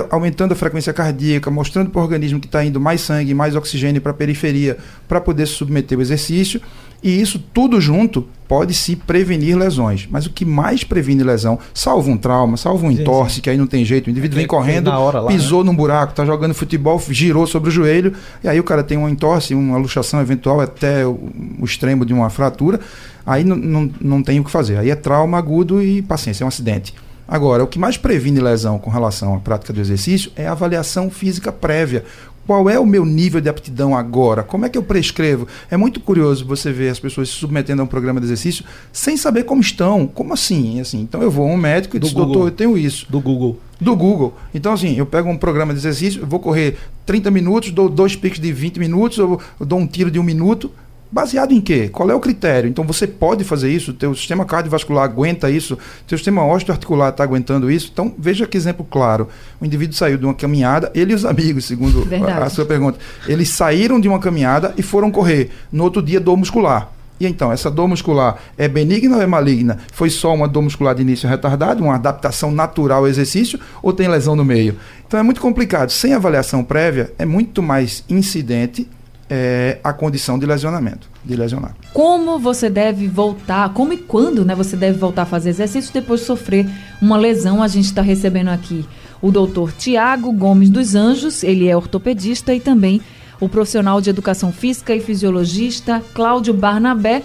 aumentando 0.09 0.53
a 0.53 0.55
frequência 0.55 0.93
cardíaca, 0.93 1.49
mostrando 1.49 1.89
para 1.89 1.99
o 1.99 2.03
organismo 2.03 2.39
que 2.39 2.47
está 2.47 2.63
indo 2.63 2.79
mais 2.79 3.01
sangue, 3.01 3.33
mais 3.33 3.55
oxigênio 3.55 4.01
para 4.01 4.11
a 4.11 4.15
periferia, 4.15 4.77
para 5.07 5.19
poder 5.19 5.47
se 5.47 5.53
submeter 5.53 5.97
ao 5.97 6.01
exercício. 6.01 6.61
E 7.01 7.21
isso 7.21 7.39
tudo 7.53 7.79
junto 7.79 8.27
pode 8.47 8.73
se 8.73 8.95
prevenir 8.95 9.57
lesões. 9.57 10.07
Mas 10.09 10.25
o 10.25 10.29
que 10.29 10.43
mais 10.43 10.83
previne 10.83 11.23
lesão, 11.23 11.57
salvo 11.73 12.11
um 12.11 12.17
trauma, 12.17 12.57
salvo 12.57 12.87
um 12.87 12.91
entorse, 12.91 13.29
sim, 13.29 13.35
sim. 13.35 13.41
que 13.41 13.49
aí 13.49 13.57
não 13.57 13.67
tem 13.67 13.85
jeito, 13.85 14.07
o 14.07 14.09
indivíduo 14.09 14.35
é 14.35 14.39
vem 14.39 14.47
correndo, 14.47 14.89
lá, 14.89 15.27
pisou 15.27 15.63
né? 15.63 15.71
num 15.71 15.75
buraco, 15.75 16.11
está 16.11 16.25
jogando 16.25 16.53
futebol, 16.53 17.01
girou 17.09 17.47
sobre 17.47 17.69
o 17.69 17.71
joelho, 17.71 18.13
e 18.43 18.49
aí 18.49 18.59
o 18.59 18.63
cara 18.63 18.83
tem 18.83 18.97
uma 18.97 19.09
entorse, 19.09 19.53
uma 19.53 19.77
luxação 19.77 20.19
eventual 20.19 20.59
até 20.59 21.05
o, 21.05 21.29
o 21.59 21.63
extremo 21.63 22.05
de 22.05 22.13
uma 22.13 22.29
fratura, 22.29 22.81
aí 23.25 23.45
não, 23.45 23.55
não, 23.55 23.91
não 24.01 24.23
tem 24.23 24.39
o 24.39 24.43
que 24.43 24.51
fazer. 24.51 24.77
Aí 24.77 24.89
é 24.89 24.95
trauma 24.95 25.37
agudo 25.37 25.81
e 25.81 26.01
paciência, 26.01 26.43
é 26.43 26.45
um 26.45 26.49
acidente. 26.49 26.93
Agora, 27.29 27.63
o 27.63 27.67
que 27.67 27.77
mais 27.77 27.95
previne 27.95 28.39
lesão 28.39 28.79
com 28.79 28.89
relação 28.89 29.35
à 29.35 29.39
prática 29.39 29.71
do 29.71 29.79
exercício 29.79 30.31
é 30.35 30.47
a 30.47 30.51
avaliação 30.53 31.11
física 31.11 31.51
prévia. 31.51 32.03
qual 32.47 32.67
é 32.67 32.79
o 32.79 32.85
meu 32.85 33.05
nível 33.05 33.39
de 33.39 33.47
aptidão 33.47 33.95
agora? 33.95 34.41
Como 34.41 34.65
é 34.65 34.69
que 34.69 34.75
eu 34.75 34.81
prescrevo? 34.81 35.47
É 35.69 35.77
muito 35.77 35.99
curioso 35.99 36.43
você 36.43 36.71
ver 36.71 36.89
as 36.89 36.99
pessoas 36.99 37.29
se 37.29 37.35
submetendo 37.35 37.83
a 37.83 37.85
um 37.85 37.87
programa 37.87 38.19
de 38.19 38.25
exercício 38.25 38.65
sem 38.91 39.15
saber 39.15 39.43
como 39.43 39.61
estão. 39.61 40.07
Como 40.07 40.33
assim? 40.33 40.79
assim 40.79 41.01
então 41.01 41.21
eu 41.21 41.29
vou 41.29 41.47
a 41.47 41.53
um 41.53 41.57
médico 41.57 41.95
e 41.95 41.99
diz, 41.99 42.11
doutor, 42.11 42.47
eu 42.47 42.51
tenho 42.51 42.75
isso. 42.75 43.05
Do 43.07 43.19
Google. 43.19 43.59
Do 43.79 43.95
Google. 43.95 44.33
Então, 44.51 44.73
assim, 44.73 44.97
eu 44.97 45.05
pego 45.05 45.29
um 45.29 45.37
programa 45.37 45.71
de 45.71 45.79
exercício, 45.79 46.25
vou 46.25 46.39
correr 46.39 46.79
30 47.05 47.29
minutos, 47.29 47.69
dou 47.69 47.87
dois 47.87 48.15
piques 48.15 48.39
de 48.39 48.51
20 48.51 48.79
minutos, 48.79 49.19
eu 49.19 49.39
dou 49.59 49.77
um 49.77 49.85
tiro 49.85 50.09
de 50.09 50.17
um 50.17 50.23
minuto. 50.23 50.71
Baseado 51.11 51.53
em 51.53 51.59
quê? 51.59 51.89
Qual 51.89 52.07
é 52.11 52.13
o 52.13 52.19
critério? 52.19 52.69
Então 52.69 52.85
você 52.85 53.07
pode 53.07 53.43
fazer 53.43 53.71
isso, 53.71 53.93
teu 53.93 54.13
sistema 54.13 54.45
cardiovascular 54.45 55.05
aguenta 55.05 55.49
isso, 55.49 55.75
teu 56.07 56.15
sistema 56.15 56.45
osteoarticular 56.45 57.09
está 57.09 57.23
aguentando 57.23 57.71
isso. 57.71 57.89
Então 57.91 58.13
veja 58.15 58.45
que 58.45 58.55
exemplo 58.55 58.85
claro. 58.87 59.27
O 59.59 59.65
indivíduo 59.65 59.95
saiu 59.95 60.19
de 60.19 60.25
uma 60.25 60.35
caminhada, 60.35 60.91
ele 60.93 61.13
e 61.13 61.15
os 61.15 61.25
amigos, 61.25 61.65
segundo 61.65 62.07
a, 62.27 62.45
a, 62.45 62.49
sua 62.49 62.63
pergunta, 62.63 62.99
eles 63.27 63.49
saíram 63.49 63.99
de 63.99 64.07
uma 64.07 64.19
caminhada 64.19 64.71
e 64.77 64.83
foram 64.83 65.09
correr. 65.09 65.49
No 65.71 65.83
outro 65.83 65.99
dia, 65.99 66.19
dor 66.19 66.37
muscular. 66.37 66.91
E 67.19 67.25
então, 67.25 67.51
essa 67.51 67.71
dor 67.71 67.87
muscular 67.87 68.37
é 68.55 68.67
benigna 68.67 69.17
ou 69.17 69.21
é 69.21 69.25
maligna? 69.25 69.79
Foi 69.91 70.11
só 70.11 70.33
uma 70.33 70.47
dor 70.47 70.61
muscular 70.61 70.93
de 70.93 71.01
início 71.01 71.27
retardado, 71.27 71.83
uma 71.83 71.95
adaptação 71.95 72.51
natural 72.51 72.99
ao 72.99 73.07
exercício, 73.07 73.59
ou 73.81 73.91
tem 73.91 74.07
lesão 74.07 74.35
no 74.35 74.45
meio? 74.45 74.77
Então 75.07 75.19
é 75.19 75.23
muito 75.23 75.41
complicado. 75.41 75.89
Sem 75.89 76.13
avaliação 76.13 76.63
prévia, 76.63 77.11
é 77.17 77.25
muito 77.25 77.63
mais 77.63 78.03
incidente 78.07 78.87
é, 79.29 79.77
a 79.83 79.93
condição 79.93 80.39
de 80.39 80.45
lesionamento, 80.45 81.07
de 81.23 81.35
lesionar. 81.35 81.75
Como 81.93 82.39
você 82.39 82.69
deve 82.69 83.07
voltar, 83.07 83.71
como 83.73 83.93
e 83.93 83.97
quando 83.97 84.43
né, 84.43 84.55
você 84.55 84.75
deve 84.75 84.97
voltar 84.97 85.21
a 85.23 85.25
fazer 85.25 85.49
exercício 85.49 85.93
depois 85.93 86.21
de 86.21 86.25
sofrer 86.25 86.67
uma 87.01 87.17
lesão? 87.17 87.61
A 87.61 87.67
gente 87.67 87.85
está 87.85 88.01
recebendo 88.01 88.47
aqui 88.47 88.83
o 89.21 89.31
doutor 89.31 89.71
Tiago 89.73 90.31
Gomes 90.31 90.69
dos 90.69 90.95
Anjos, 90.95 91.43
ele 91.43 91.67
é 91.67 91.77
ortopedista 91.77 92.53
e 92.55 92.59
também 92.59 93.01
o 93.39 93.47
profissional 93.47 94.01
de 94.01 94.09
educação 94.09 94.51
física 94.51 94.95
e 94.95 94.99
fisiologista 94.99 96.01
Cláudio 96.13 96.53
Barnabé. 96.53 97.21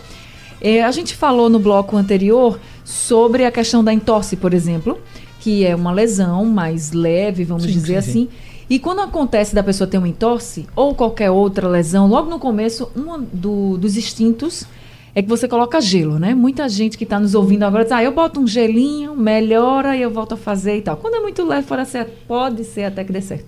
É, 0.61 0.85
a 0.85 0.91
gente 0.91 1.15
falou 1.15 1.49
no 1.49 1.59
bloco 1.59 1.97
anterior 1.97 2.61
sobre 2.85 3.45
a 3.45 3.51
questão 3.51 3.83
da 3.83 3.93
entorse, 3.93 4.37
por 4.37 4.53
exemplo, 4.53 5.01
que 5.41 5.65
é 5.65 5.75
uma 5.75 5.93
lesão 5.93 6.45
mais 6.45 6.93
leve, 6.93 7.45
vamos 7.45 7.65
sim, 7.65 7.73
dizer 7.73 8.03
sim, 8.03 8.11
assim. 8.11 8.29
Sim 8.31 8.54
e 8.69 8.79
quando 8.79 9.01
acontece 9.01 9.55
da 9.55 9.63
pessoa 9.63 9.87
ter 9.87 9.99
uma 9.99 10.09
entorse 10.09 10.67
ou 10.75 10.95
qualquer 10.95 11.31
outra 11.31 11.69
lesão, 11.69 12.07
logo 12.07 12.31
no 12.31 12.39
começo, 12.39 12.91
um 12.97 13.21
do, 13.21 13.77
dos 13.77 13.97
instintos 13.97 14.67
é 15.15 15.23
que 15.23 15.29
você 15.29 15.47
coloca 15.47 15.81
gelo, 15.81 16.19
né? 16.19 16.35
Muita 16.35 16.69
gente 16.69 16.99
que 16.99 17.05
está 17.05 17.21
nos 17.21 17.35
ouvindo 17.35 17.63
agora 17.63 17.85
diz, 17.85 17.93
ah, 17.93 18.03
eu 18.03 18.11
boto 18.11 18.41
um 18.41 18.47
gelinho, 18.47 19.15
melhora 19.15 19.97
e 19.97 20.03
eu 20.03 20.11
volto 20.11 20.33
a 20.35 20.37
fazer 20.37 20.79
e 20.79 20.83
tal. 20.83 20.97
Quando 20.97 21.15
é 21.15 21.21
muito 21.21 21.47
leve, 21.47 21.67
fora 21.67 21.85
certo, 21.85 22.13
pode 22.27 22.65
ser 22.65 22.85
até 22.85 23.05
que 23.05 23.13
dê 23.13 23.21
certo. 23.21 23.47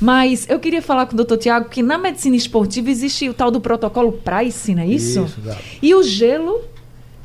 Mas 0.00 0.48
eu 0.48 0.58
queria 0.58 0.80
falar 0.80 1.06
com 1.06 1.12
o 1.12 1.16
doutor 1.16 1.36
Tiago 1.36 1.68
que 1.68 1.82
na 1.82 1.98
medicina 1.98 2.34
esportiva 2.34 2.90
existe 2.90 3.28
o 3.28 3.34
tal 3.34 3.50
do 3.50 3.60
protocolo 3.60 4.12
Price, 4.12 4.74
não 4.74 4.82
é 4.82 4.86
isso? 4.86 5.24
Isso, 5.24 5.40
exato. 5.40 5.62
E 5.82 5.94
o 5.94 6.02
gelo 6.02 6.62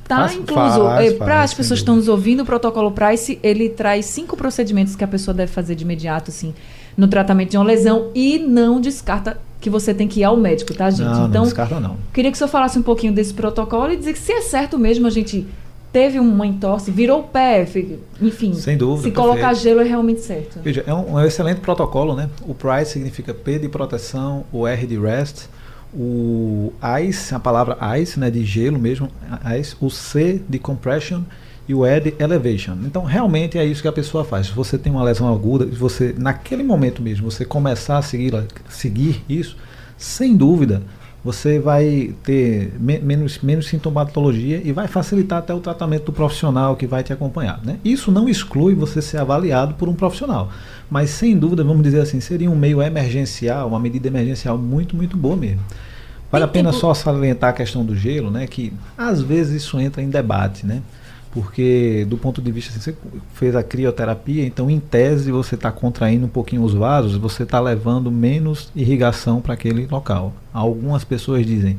está 0.03 0.33
incluso. 0.33 0.87
É, 0.99 1.11
Para 1.11 1.43
as 1.43 1.53
pessoas 1.53 1.79
que 1.79 1.83
estão 1.83 1.95
nos 1.95 2.09
ouvindo, 2.09 2.43
o 2.43 2.45
protocolo 2.45 2.91
Price, 2.91 3.39
ele 3.41 3.69
traz 3.69 4.07
cinco 4.07 4.35
procedimentos 4.35 4.95
que 4.95 5.03
a 5.03 5.07
pessoa 5.07 5.33
deve 5.33 5.51
fazer 5.51 5.75
de 5.75 5.83
imediato, 5.83 6.31
assim 6.31 6.53
no 6.99 7.07
tratamento 7.07 7.51
de 7.51 7.57
uma 7.57 7.65
lesão 7.65 8.11
e 8.13 8.37
não 8.37 8.81
descarta 8.81 9.39
que 9.61 9.69
você 9.69 9.93
tem 9.93 10.07
que 10.07 10.19
ir 10.19 10.23
ao 10.25 10.35
médico, 10.35 10.73
tá, 10.73 10.89
gente? 10.89 11.05
Não, 11.05 11.27
então, 11.27 11.29
não 11.29 11.43
descarta 11.43 11.79
não. 11.79 11.97
Queria 12.13 12.29
que 12.29 12.35
o 12.35 12.37
senhor 12.37 12.49
falasse 12.49 12.77
um 12.77 12.83
pouquinho 12.83 13.13
desse 13.13 13.33
protocolo 13.33 13.91
e 13.91 13.97
dizer 13.97 14.13
que 14.13 14.19
se 14.19 14.33
é 14.33 14.41
certo 14.41 14.77
mesmo 14.77 15.07
a 15.07 15.09
gente 15.09 15.47
teve 15.91 16.19
uma 16.19 16.45
entorse, 16.45 16.91
virou 16.91 17.21
o 17.21 17.23
pé, 17.23 17.65
enfim. 18.21 18.53
Sem 18.53 18.77
dúvida. 18.77 19.07
Se 19.07 19.11
colocar 19.11 19.47
perfeito. 19.47 19.63
gelo 19.63 19.79
é 19.81 19.83
realmente 19.85 20.21
certo. 20.21 20.59
Veja, 20.61 20.83
é 20.85 20.93
um, 20.93 21.15
um, 21.15 21.25
excelente 21.25 21.61
protocolo, 21.61 22.15
né? 22.15 22.29
O 22.41 22.53
PRICE 22.53 22.91
significa 22.91 23.33
P 23.33 23.57
de 23.57 23.69
proteção, 23.69 24.45
o 24.51 24.67
R 24.67 24.85
de 24.85 24.99
rest, 24.99 25.47
o 25.93 26.71
ICE, 27.01 27.33
a 27.33 27.39
palavra 27.39 27.77
ICE, 27.97 28.19
né, 28.19 28.29
de 28.29 28.45
gelo 28.45 28.77
mesmo, 28.77 29.09
ICE, 29.57 29.75
o 29.81 29.89
C 29.89 30.41
de 30.47 30.59
compression 30.59 31.21
e 31.69 31.73
o 31.75 31.85
ED 31.85 32.15
Elevation. 32.17 32.75
Então, 32.83 33.03
realmente 33.03 33.55
é 33.55 33.63
isso 33.63 33.83
que 33.83 33.87
a 33.87 33.91
pessoa 33.91 34.25
faz. 34.25 34.47
Se 34.47 34.53
você 34.53 34.75
tem 34.75 34.91
uma 34.91 35.03
lesão 35.03 35.31
aguda, 35.31 35.67
você 35.67 36.15
naquele 36.17 36.63
momento 36.63 36.99
mesmo, 36.99 37.29
você 37.29 37.45
começar 37.45 37.99
a 37.99 38.01
seguir, 38.01 38.33
seguir 38.67 39.23
isso, 39.29 39.55
sem 39.95 40.35
dúvida, 40.35 40.81
você 41.23 41.59
vai 41.59 42.15
ter 42.23 42.73
me 42.79 42.97
menos, 42.97 43.37
menos 43.43 43.67
sintomatologia 43.67 44.59
e 44.63 44.71
vai 44.71 44.87
facilitar 44.87 45.39
até 45.39 45.53
o 45.53 45.59
tratamento 45.59 46.05
do 46.05 46.13
profissional 46.13 46.75
que 46.75 46.87
vai 46.87 47.03
te 47.03 47.13
acompanhar. 47.13 47.61
Né? 47.63 47.77
Isso 47.85 48.11
não 48.11 48.27
exclui 48.27 48.73
você 48.73 48.99
ser 48.99 49.17
avaliado 49.17 49.75
por 49.75 49.87
um 49.87 49.93
profissional, 49.93 50.49
mas 50.89 51.11
sem 51.11 51.37
dúvida, 51.37 51.63
vamos 51.63 51.83
dizer 51.83 52.01
assim, 52.01 52.19
seria 52.19 52.49
um 52.49 52.55
meio 52.55 52.81
emergencial, 52.81 53.67
uma 53.67 53.79
medida 53.79 54.07
emergencial 54.07 54.57
muito, 54.57 54.95
muito 54.95 55.15
boa 55.15 55.37
mesmo. 55.37 55.61
Vale 56.31 56.45
a 56.45 56.47
pena 56.47 56.71
só 56.71 56.93
salientar 56.95 57.51
a 57.51 57.53
questão 57.53 57.83
do 57.83 57.95
gelo, 57.95 58.29
né? 58.29 58.45
Que 58.45 58.71
às 58.95 59.19
vezes 59.19 59.63
isso 59.63 59.79
entra 59.79 60.01
em 60.01 60.09
debate, 60.09 60.65
né? 60.65 60.81
Porque 61.31 62.05
do 62.09 62.17
ponto 62.17 62.41
de 62.41 62.51
vista, 62.51 62.71
assim, 62.71 62.79
você 62.79 62.95
fez 63.33 63.55
a 63.55 63.61
crioterapia, 63.61 64.45
então 64.45 64.69
em 64.69 64.79
tese 64.79 65.31
você 65.31 65.55
está 65.55 65.71
contraindo 65.71 66.25
um 66.25 66.29
pouquinho 66.29 66.63
os 66.63 66.73
vasos, 66.73 67.15
você 67.15 67.43
está 67.43 67.59
levando 67.59 68.11
menos 68.11 68.71
irrigação 68.75 69.39
para 69.39 69.53
aquele 69.53 69.85
local. 69.85 70.33
Algumas 70.51 71.03
pessoas 71.03 71.45
dizem, 71.45 71.77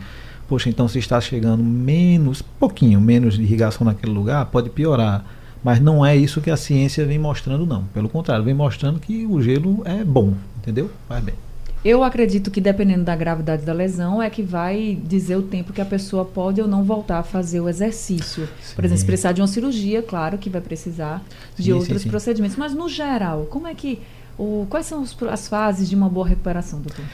poxa, 0.48 0.68
então 0.68 0.86
se 0.86 0.98
está 0.98 1.20
chegando 1.20 1.64
menos, 1.64 2.42
pouquinho 2.42 3.00
menos 3.00 3.38
irrigação 3.38 3.84
naquele 3.84 4.12
lugar, 4.12 4.46
pode 4.46 4.70
piorar. 4.70 5.24
Mas 5.62 5.78
não 5.78 6.06
é 6.06 6.16
isso 6.16 6.40
que 6.40 6.50
a 6.50 6.56
ciência 6.56 7.04
vem 7.04 7.18
mostrando, 7.18 7.66
não. 7.66 7.84
Pelo 7.92 8.08
contrário, 8.08 8.44
vem 8.44 8.54
mostrando 8.54 8.98
que 8.98 9.26
o 9.26 9.42
gelo 9.42 9.82
é 9.84 10.02
bom, 10.02 10.32
entendeu? 10.58 10.90
Faz 11.06 11.22
bem. 11.22 11.49
Eu 11.82 12.04
acredito 12.04 12.50
que 12.50 12.60
dependendo 12.60 13.04
da 13.04 13.16
gravidade 13.16 13.64
da 13.64 13.72
lesão 13.72 14.22
é 14.22 14.28
que 14.28 14.42
vai 14.42 14.98
dizer 15.02 15.36
o 15.36 15.42
tempo 15.42 15.72
que 15.72 15.80
a 15.80 15.84
pessoa 15.84 16.26
pode 16.26 16.60
ou 16.60 16.68
não 16.68 16.84
voltar 16.84 17.18
a 17.18 17.22
fazer 17.22 17.60
o 17.60 17.68
exercício. 17.68 18.46
Sim. 18.60 18.74
Por 18.74 18.84
exemplo, 18.84 19.00
se 19.00 19.06
precisar 19.06 19.32
de 19.32 19.40
uma 19.40 19.46
cirurgia, 19.46 20.02
claro 20.02 20.36
que 20.36 20.50
vai 20.50 20.60
precisar 20.60 21.24
de 21.56 21.64
sim, 21.64 21.72
outros 21.72 22.02
sim, 22.02 22.10
procedimentos. 22.10 22.56
Mas 22.56 22.74
no 22.74 22.86
geral, 22.86 23.46
como 23.50 23.66
é 23.66 23.74
que 23.74 23.98
o, 24.38 24.66
quais 24.68 24.86
são 24.86 25.02
os, 25.02 25.16
as 25.30 25.48
fases 25.48 25.88
de 25.88 25.96
uma 25.96 26.08
boa 26.08 26.26
recuperação, 26.26 26.80
doutor? 26.80 27.04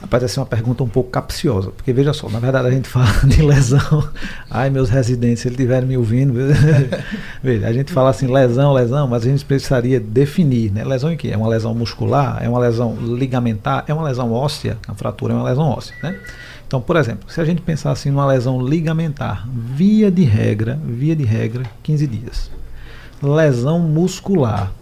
Rapaz, 0.00 0.22
essa 0.22 0.38
é 0.38 0.42
uma 0.42 0.46
pergunta 0.46 0.82
um 0.82 0.88
pouco 0.88 1.10
capciosa, 1.10 1.70
porque 1.70 1.92
veja 1.92 2.12
só, 2.12 2.28
na 2.28 2.38
verdade 2.38 2.68
a 2.68 2.70
gente 2.70 2.86
fala 2.90 3.10
de 3.26 3.40
lesão. 3.40 4.08
Ai, 4.50 4.68
meus 4.68 4.90
residentes, 4.90 5.40
se 5.40 5.48
eles 5.48 5.58
estiverem 5.58 5.88
me 5.88 5.96
ouvindo, 5.96 6.34
veja, 7.42 7.66
a 7.66 7.72
gente 7.72 7.92
fala 7.92 8.10
assim, 8.10 8.26
lesão, 8.26 8.72
lesão, 8.72 9.08
mas 9.08 9.24
a 9.24 9.28
gente 9.28 9.44
precisaria 9.44 9.98
definir, 9.98 10.70
né? 10.70 10.84
Lesão 10.84 11.10
em 11.10 11.16
que? 11.16 11.30
É 11.30 11.36
uma 11.36 11.48
lesão 11.48 11.74
muscular? 11.74 12.38
É 12.42 12.48
uma 12.48 12.58
lesão 12.58 12.96
ligamentar? 12.96 13.84
É 13.88 13.94
uma 13.94 14.04
lesão 14.04 14.30
óssea? 14.30 14.76
A 14.86 14.94
fratura 14.94 15.32
é 15.32 15.36
uma 15.36 15.48
lesão 15.48 15.64
óssea, 15.64 15.94
né? 16.02 16.18
Então, 16.66 16.80
por 16.80 16.96
exemplo, 16.96 17.30
se 17.30 17.40
a 17.40 17.44
gente 17.44 17.62
pensar 17.62 17.92
assim 17.92 18.10
numa 18.10 18.26
lesão 18.26 18.60
ligamentar, 18.60 19.48
via 19.48 20.10
de 20.10 20.24
regra, 20.24 20.78
via 20.84 21.14
de 21.14 21.24
regra, 21.24 21.62
15 21.82 22.06
dias. 22.06 22.50
Lesão 23.22 23.78
muscular, 23.78 24.72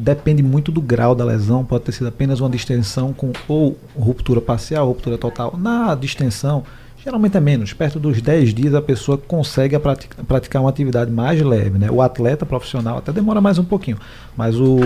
depende 0.00 0.42
muito 0.42 0.72
do 0.72 0.80
grau 0.80 1.14
da 1.14 1.24
lesão, 1.24 1.64
pode 1.64 1.84
ter 1.84 1.92
sido 1.92 2.08
apenas 2.08 2.40
uma 2.40 2.48
distensão 2.48 3.12
com 3.12 3.32
ou 3.46 3.76
ruptura 3.94 4.40
parcial, 4.40 4.86
ruptura 4.86 5.18
total. 5.18 5.56
Na 5.56 5.94
distensão, 5.94 6.64
Geralmente 7.02 7.34
é 7.34 7.40
menos, 7.40 7.72
perto 7.72 7.98
dos 7.98 8.20
10 8.20 8.52
dias 8.52 8.74
a 8.74 8.82
pessoa 8.82 9.16
consegue 9.16 9.78
praticar, 9.78 10.22
praticar 10.24 10.60
uma 10.60 10.68
atividade 10.68 11.10
mais 11.10 11.40
leve. 11.40 11.78
Né? 11.78 11.90
O 11.90 12.02
atleta 12.02 12.44
profissional 12.44 12.98
até 12.98 13.10
demora 13.10 13.40
mais 13.40 13.58
um 13.58 13.64
pouquinho, 13.64 13.96
mas 14.36 14.54
o 14.60 14.78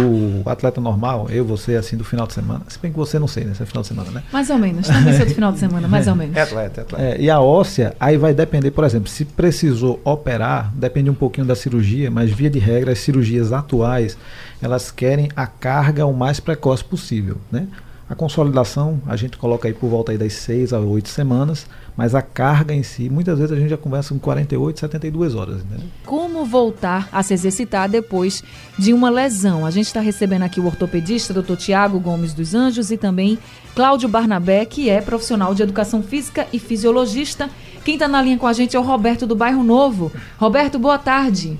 atleta 0.46 0.80
normal, 0.80 1.26
eu, 1.28 1.44
você, 1.44 1.74
assim, 1.74 1.96
do 1.96 2.04
final 2.04 2.24
de 2.24 2.32
semana, 2.32 2.62
se 2.68 2.78
bem 2.78 2.92
que 2.92 2.96
você 2.96 3.18
não 3.18 3.26
sei, 3.26 3.44
né? 3.44 3.54
Se 3.54 3.64
é 3.64 3.66
final 3.66 3.82
de 3.82 3.88
semana, 3.88 4.10
né? 4.12 4.22
Mais 4.32 4.48
ou 4.48 4.58
menos, 4.58 4.86
também 4.86 5.16
sou 5.16 5.26
do 5.26 5.34
final 5.34 5.52
de 5.52 5.58
semana, 5.58 5.88
mais 5.88 6.06
ou 6.06 6.14
menos. 6.16 6.36
É 6.36 6.42
atleta, 6.42 6.80
é 6.80 6.84
atleta. 6.84 7.04
É, 7.04 7.20
e 7.20 7.28
a 7.28 7.40
óssea, 7.40 7.96
aí 7.98 8.16
vai 8.16 8.32
depender, 8.32 8.70
por 8.70 8.84
exemplo, 8.84 9.08
se 9.08 9.24
precisou 9.24 10.00
operar, 10.04 10.72
depende 10.72 11.10
um 11.10 11.14
pouquinho 11.14 11.46
da 11.46 11.56
cirurgia, 11.56 12.12
mas 12.12 12.30
via 12.30 12.48
de 12.48 12.60
regra, 12.60 12.92
as 12.92 13.00
cirurgias 13.00 13.52
atuais, 13.52 14.16
elas 14.62 14.92
querem 14.92 15.28
a 15.34 15.48
carga 15.48 16.06
o 16.06 16.12
mais 16.12 16.38
precoce 16.38 16.84
possível, 16.84 17.38
né? 17.50 17.66
A 18.14 18.16
consolidação 18.16 19.02
a 19.08 19.16
gente 19.16 19.36
coloca 19.36 19.66
aí 19.66 19.74
por 19.74 19.88
volta 19.88 20.12
aí 20.12 20.18
das 20.18 20.34
6 20.34 20.72
a 20.72 20.78
8 20.78 21.08
semanas, 21.08 21.66
mas 21.96 22.14
a 22.14 22.22
carga 22.22 22.72
em 22.72 22.84
si, 22.84 23.10
muitas 23.10 23.40
vezes 23.40 23.50
a 23.50 23.58
gente 23.58 23.70
já 23.70 23.76
começa 23.76 24.14
com 24.14 24.20
48, 24.20 24.78
72 24.78 25.34
horas. 25.34 25.62
Entendeu? 25.62 25.88
Como 26.06 26.44
voltar 26.44 27.08
a 27.10 27.24
se 27.24 27.34
exercitar 27.34 27.88
depois 27.88 28.44
de 28.78 28.92
uma 28.92 29.10
lesão? 29.10 29.66
A 29.66 29.70
gente 29.72 29.86
está 29.86 29.98
recebendo 29.98 30.44
aqui 30.44 30.60
o 30.60 30.66
ortopedista, 30.66 31.34
doutor 31.34 31.56
Tiago 31.56 31.98
Gomes 31.98 32.32
dos 32.32 32.54
Anjos, 32.54 32.92
e 32.92 32.96
também 32.96 33.36
Cláudio 33.74 34.08
Barnabé, 34.08 34.64
que 34.64 34.88
é 34.88 35.00
profissional 35.00 35.52
de 35.52 35.64
educação 35.64 36.00
física 36.00 36.46
e 36.52 36.60
fisiologista. 36.60 37.50
Quem 37.84 37.94
está 37.94 38.06
na 38.06 38.22
linha 38.22 38.38
com 38.38 38.46
a 38.46 38.52
gente 38.52 38.76
é 38.76 38.78
o 38.78 38.82
Roberto 38.84 39.26
do 39.26 39.34
Bairro 39.34 39.64
Novo. 39.64 40.12
Roberto, 40.38 40.78
boa 40.78 40.98
tarde. 40.98 41.58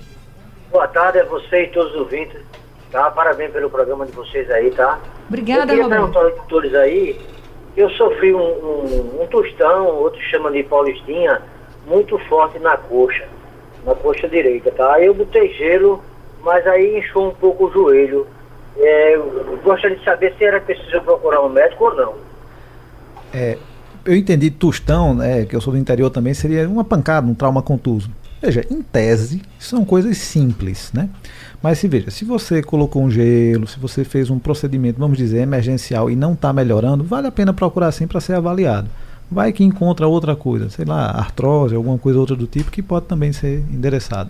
Boa 0.70 0.86
tarde 0.86 1.18
a 1.18 1.24
você 1.24 1.64
e 1.64 1.68
todos 1.72 1.92
os 1.94 1.98
ouvintes. 2.02 2.40
Tá? 2.94 3.11
Parabéns 3.11 3.50
pelo 3.50 3.68
programa 3.68 4.07
de 4.07 4.12
vocês 4.12 4.48
aí, 4.52 4.70
tá? 4.70 5.00
Obrigada, 5.28 5.62
eu 5.62 5.66
queria 5.66 5.83
Roberto. 5.83 6.00
perguntar 6.00 6.20
aos 6.20 6.35
doutores 6.37 6.74
aí, 6.76 7.20
eu 7.76 7.90
sofri 7.90 8.33
um, 8.33 8.38
um, 8.38 9.20
um 9.20 9.26
tostão, 9.26 9.96
outros 9.96 10.22
chamam 10.26 10.52
de 10.52 10.62
paulistinha, 10.62 11.42
muito 11.88 12.16
forte 12.28 12.57
na 12.61 12.76
coxa, 12.76 13.26
na 13.85 13.96
coxa 13.96 14.28
direita, 14.28 14.70
tá? 14.70 14.94
Aí 14.94 15.07
eu 15.07 15.14
botei 15.14 15.52
gelo, 15.54 16.04
mas 16.44 16.64
aí 16.68 17.00
inchou 17.00 17.30
um 17.30 17.35
pouco 17.35 17.66
o 17.66 17.72
joelho. 17.72 18.28
É, 18.76 19.16
eu 19.16 19.59
gostaria 19.64 19.96
de 19.96 20.04
saber 20.04 20.33
se 20.38 20.44
era 20.44 20.61
preciso 20.61 21.00
procurar 21.00 21.42
um 21.42 21.48
médico 21.48 21.87
ou 21.87 21.94
não. 21.96 22.14
É, 23.33 23.59
eu 24.04 24.14
entendi 24.14 24.52
tostão, 24.52 25.16
né, 25.16 25.44
que 25.46 25.57
eu 25.57 25.61
sou 25.61 25.72
do 25.72 25.78
interior 25.80 26.11
também, 26.11 26.33
seria 26.33 26.68
uma 26.68 26.85
pancada, 26.85 27.26
um 27.26 27.35
trauma 27.35 27.61
contuso. 27.61 28.09
Veja, 28.44 28.62
em 28.70 28.83
tese, 28.83 29.40
são 29.59 29.87
coisas 29.87 30.18
simples, 30.18 30.90
né? 30.92 31.09
Mas 31.62 31.78
se 31.78 31.88
veja, 31.88 32.11
se 32.11 32.26
você 32.26 32.62
colocou 32.62 33.02
um 33.02 33.11
gelo, 33.11 33.66
se 33.66 33.78
você 33.78 34.04
fez 34.04 34.28
um 34.28 34.38
procedimento, 34.38 34.98
vamos 34.98 35.16
dizer, 35.16 35.38
emergencial 35.38 36.11
e 36.11 36.14
não 36.14 36.35
está 36.35 36.52
melhorando, 36.52 37.02
vale 37.02 37.26
a 37.26 37.33
pena 37.33 37.54
procurar 37.54 37.90
sim 37.90 38.07
para 38.07 38.20
ser 38.20 38.35
avaliado. 38.35 38.87
Vai 39.30 39.50
que 39.50 39.64
encontra 39.64 40.07
outra 40.07 40.37
coisa, 40.37 40.68
sei 40.68 40.85
lá, 40.85 41.07
artrose, 41.07 41.74
alguma 41.74 41.96
coisa 41.96 42.20
outra 42.20 42.37
do 42.37 42.46
tipo 42.46 42.70
que 42.70 42.83
pode 42.83 43.07
também 43.07 43.33
ser 43.33 43.61
endereçado. 43.72 44.28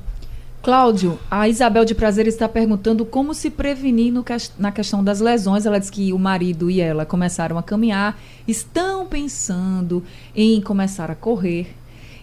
Cláudio, 0.62 1.18
a 1.28 1.48
Isabel 1.48 1.84
de 1.84 1.94
Prazer 1.94 2.28
está 2.28 2.48
perguntando 2.48 3.04
como 3.04 3.34
se 3.34 3.50
prevenir 3.50 4.12
no, 4.12 4.24
na 4.56 4.70
questão 4.70 5.02
das 5.02 5.20
lesões. 5.20 5.66
Ela 5.66 5.80
diz 5.80 5.90
que 5.90 6.12
o 6.12 6.18
marido 6.20 6.70
e 6.70 6.80
ela 6.80 7.04
começaram 7.04 7.58
a 7.58 7.62
caminhar, 7.64 8.16
estão 8.46 9.06
pensando 9.06 10.04
em 10.36 10.60
começar 10.60 11.10
a 11.10 11.16
correr. 11.16 11.74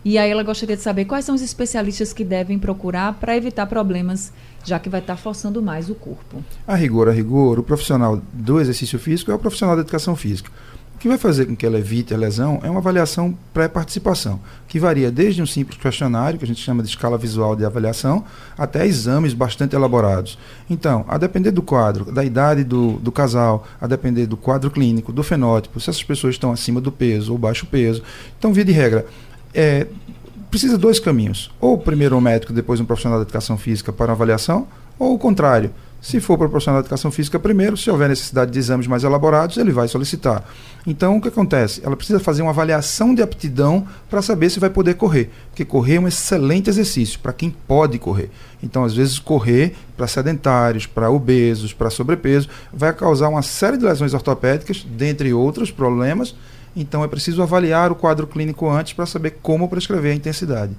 E 0.03 0.17
aí 0.17 0.31
ela 0.31 0.43
gostaria 0.43 0.75
de 0.75 0.81
saber 0.81 1.05
quais 1.05 1.25
são 1.25 1.35
os 1.35 1.41
especialistas 1.41 2.11
que 2.11 2.23
devem 2.23 2.57
procurar 2.57 3.13
para 3.13 3.37
evitar 3.37 3.67
problemas, 3.67 4.33
já 4.63 4.79
que 4.79 4.89
vai 4.89 4.99
estar 4.99 5.15
forçando 5.15 5.61
mais 5.61 5.89
o 5.89 5.95
corpo. 5.95 6.43
A 6.67 6.75
rigor, 6.75 7.07
a 7.07 7.11
rigor, 7.11 7.59
o 7.59 7.63
profissional 7.63 8.19
do 8.33 8.59
exercício 8.59 8.97
físico 8.97 9.31
é 9.31 9.35
o 9.35 9.39
profissional 9.39 9.75
da 9.75 9.81
educação 9.81 10.15
física 10.15 10.51
que 11.01 11.07
vai 11.07 11.17
fazer 11.17 11.47
com 11.47 11.55
que 11.55 11.65
ela 11.65 11.79
evite 11.79 12.13
a 12.13 12.17
lesão 12.17 12.59
é 12.61 12.69
uma 12.69 12.77
avaliação 12.77 13.35
pré-participação, 13.51 14.39
que 14.67 14.77
varia 14.77 15.11
desde 15.11 15.41
um 15.41 15.47
simples 15.47 15.79
questionário, 15.79 16.37
que 16.37 16.45
a 16.45 16.47
gente 16.47 16.61
chama 16.61 16.83
de 16.83 16.89
escala 16.89 17.17
visual 17.17 17.55
de 17.55 17.65
avaliação, 17.65 18.23
até 18.55 18.85
exames 18.85 19.33
bastante 19.33 19.75
elaborados. 19.75 20.37
Então, 20.69 21.03
a 21.07 21.17
depender 21.17 21.49
do 21.49 21.63
quadro, 21.63 22.11
da 22.11 22.23
idade 22.23 22.63
do, 22.63 22.99
do 22.99 23.11
casal, 23.11 23.65
a 23.81 23.87
depender 23.87 24.27
do 24.27 24.37
quadro 24.37 24.69
clínico, 24.69 25.11
do 25.11 25.23
fenótipo, 25.23 25.79
se 25.79 25.89
essas 25.89 26.03
pessoas 26.03 26.35
estão 26.35 26.51
acima 26.51 26.79
do 26.79 26.91
peso 26.91 27.31
ou 27.31 27.37
baixo 27.39 27.65
peso. 27.65 28.03
Então, 28.37 28.53
via 28.53 28.63
de 28.63 28.71
regra, 28.71 29.07
é, 29.53 29.87
precisa 30.49 30.77
dois 30.77 30.99
caminhos. 30.99 31.51
Ou 31.59 31.77
primeiro 31.77 32.15
um 32.15 32.21
médico, 32.21 32.53
depois 32.53 32.79
um 32.79 32.85
profissional 32.85 33.19
de 33.19 33.23
educação 33.23 33.57
física 33.57 33.91
para 33.91 34.11
avaliação, 34.11 34.67
ou 34.97 35.13
o 35.13 35.19
contrário 35.19 35.71
se 36.01 36.19
for 36.19 36.35
para 36.35 36.47
o 36.47 36.49
profissional 36.49 36.81
de 36.81 36.87
educação 36.87 37.11
física 37.11 37.39
primeiro, 37.39 37.77
se 37.77 37.89
houver 37.89 38.09
necessidade 38.09 38.49
de 38.49 38.57
exames 38.57 38.87
mais 38.87 39.03
elaborados, 39.03 39.57
ele 39.57 39.71
vai 39.71 39.87
solicitar. 39.87 40.43
Então, 40.85 41.17
o 41.17 41.21
que 41.21 41.27
acontece? 41.27 41.79
Ela 41.85 41.95
precisa 41.95 42.19
fazer 42.19 42.41
uma 42.41 42.49
avaliação 42.49 43.13
de 43.13 43.21
aptidão 43.21 43.87
para 44.09 44.19
saber 44.23 44.49
se 44.49 44.59
vai 44.59 44.71
poder 44.71 44.95
correr. 44.95 45.29
Porque 45.49 45.63
correr 45.63 45.97
é 45.97 45.99
um 45.99 46.07
excelente 46.07 46.71
exercício 46.71 47.19
para 47.19 47.31
quem 47.31 47.51
pode 47.51 47.99
correr. 47.99 48.31
Então, 48.63 48.83
às 48.83 48.95
vezes, 48.95 49.19
correr 49.19 49.75
para 49.95 50.07
sedentários, 50.07 50.87
para 50.87 51.11
obesos, 51.11 51.71
para 51.71 51.91
sobrepeso, 51.91 52.49
vai 52.73 52.91
causar 52.93 53.29
uma 53.29 53.43
série 53.43 53.77
de 53.77 53.85
lesões 53.85 54.15
ortopédicas, 54.15 54.83
dentre 54.97 55.31
outros 55.31 55.69
problemas. 55.69 56.35
Então, 56.75 57.03
é 57.03 57.07
preciso 57.07 57.41
avaliar 57.41 57.91
o 57.91 57.95
quadro 57.95 58.25
clínico 58.25 58.69
antes 58.69 58.93
para 58.93 59.05
saber 59.05 59.39
como 59.41 59.67
prescrever 59.67 60.13
a 60.13 60.15
intensidade. 60.15 60.75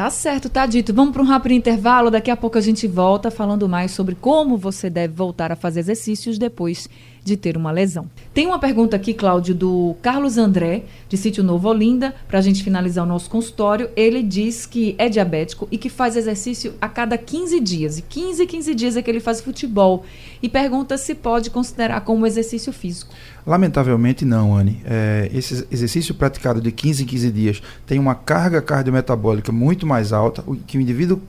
Tá 0.00 0.08
certo, 0.08 0.48
tá 0.48 0.64
dito. 0.64 0.94
Vamos 0.94 1.12
para 1.12 1.20
um 1.20 1.26
rápido 1.26 1.52
intervalo. 1.52 2.10
Daqui 2.10 2.30
a 2.30 2.36
pouco 2.36 2.56
a 2.56 2.60
gente 2.60 2.86
volta 2.86 3.30
falando 3.30 3.68
mais 3.68 3.90
sobre 3.90 4.14
como 4.14 4.56
você 4.56 4.88
deve 4.88 5.12
voltar 5.12 5.52
a 5.52 5.56
fazer 5.56 5.80
exercícios 5.80 6.38
depois 6.38 6.88
de 7.24 7.36
ter 7.36 7.56
uma 7.56 7.70
lesão. 7.70 8.06
Tem 8.32 8.46
uma 8.46 8.58
pergunta 8.58 8.96
aqui, 8.96 9.12
Cláudio, 9.12 9.54
do 9.54 9.96
Carlos 10.02 10.38
André, 10.38 10.84
de 11.08 11.16
Sítio 11.16 11.42
Novo 11.42 11.68
Olinda, 11.68 12.14
para 12.28 12.38
a 12.38 12.42
gente 12.42 12.62
finalizar 12.62 13.04
o 13.04 13.08
nosso 13.08 13.28
consultório. 13.28 13.90
Ele 13.96 14.22
diz 14.22 14.66
que 14.66 14.94
é 14.98 15.08
diabético 15.08 15.68
e 15.70 15.78
que 15.78 15.88
faz 15.88 16.16
exercício 16.16 16.74
a 16.80 16.88
cada 16.88 17.18
15 17.18 17.60
dias. 17.60 17.98
E 17.98 18.02
15, 18.02 18.46
15 18.46 18.74
dias 18.74 18.96
é 18.96 19.02
que 19.02 19.10
ele 19.10 19.20
faz 19.20 19.40
futebol. 19.40 20.04
E 20.42 20.48
pergunta 20.48 20.96
se 20.96 21.14
pode 21.14 21.50
considerar 21.50 22.00
como 22.02 22.26
exercício 22.26 22.72
físico. 22.72 23.12
Lamentavelmente 23.46 24.24
não, 24.24 24.56
Anne. 24.56 24.80
É, 24.84 25.30
esse 25.32 25.66
exercício 25.70 26.14
praticado 26.14 26.60
de 26.60 26.70
15 26.70 27.02
em 27.02 27.06
15 27.06 27.30
dias 27.30 27.62
tem 27.86 27.98
uma 27.98 28.14
carga 28.14 28.62
cardiometabólica 28.62 29.50
muito 29.50 29.86
mais 29.86 30.12
alta, 30.12 30.44
que 30.66 30.78
o 30.78 30.80
indivíduo 30.80 31.20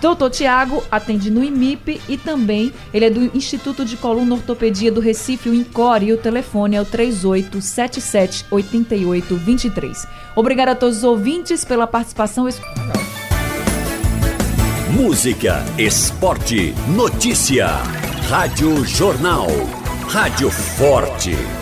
Doutor 0.00 0.30
Tiago 0.30 0.82
atende 0.90 1.30
no 1.30 1.44
IMIP 1.44 2.00
e 2.08 2.16
também 2.16 2.72
ele 2.92 3.04
é 3.04 3.10
do 3.10 3.36
Instituto 3.36 3.84
de 3.84 3.96
Coluna 3.96 4.34
Ortopedia 4.34 4.90
do 4.90 5.00
Recife, 5.00 5.48
o 5.50 5.54
INCORE, 5.54 6.06
e 6.06 6.12
o 6.12 6.18
telefone 6.18 6.76
é 6.76 6.80
o 6.80 6.84
3877 6.84 8.46
8823. 8.50 10.06
Obrigada 10.34 10.72
a 10.72 10.74
todos 10.74 10.98
os 10.98 11.04
ouvintes 11.04 11.64
pela 11.64 11.86
participação. 11.86 12.48
Música, 14.90 15.64
esporte, 15.78 16.74
notícia. 16.88 17.66
Rádio 18.28 18.84
Jornal. 18.86 19.48
Rádio 20.08 20.50
Forte. 20.50 21.59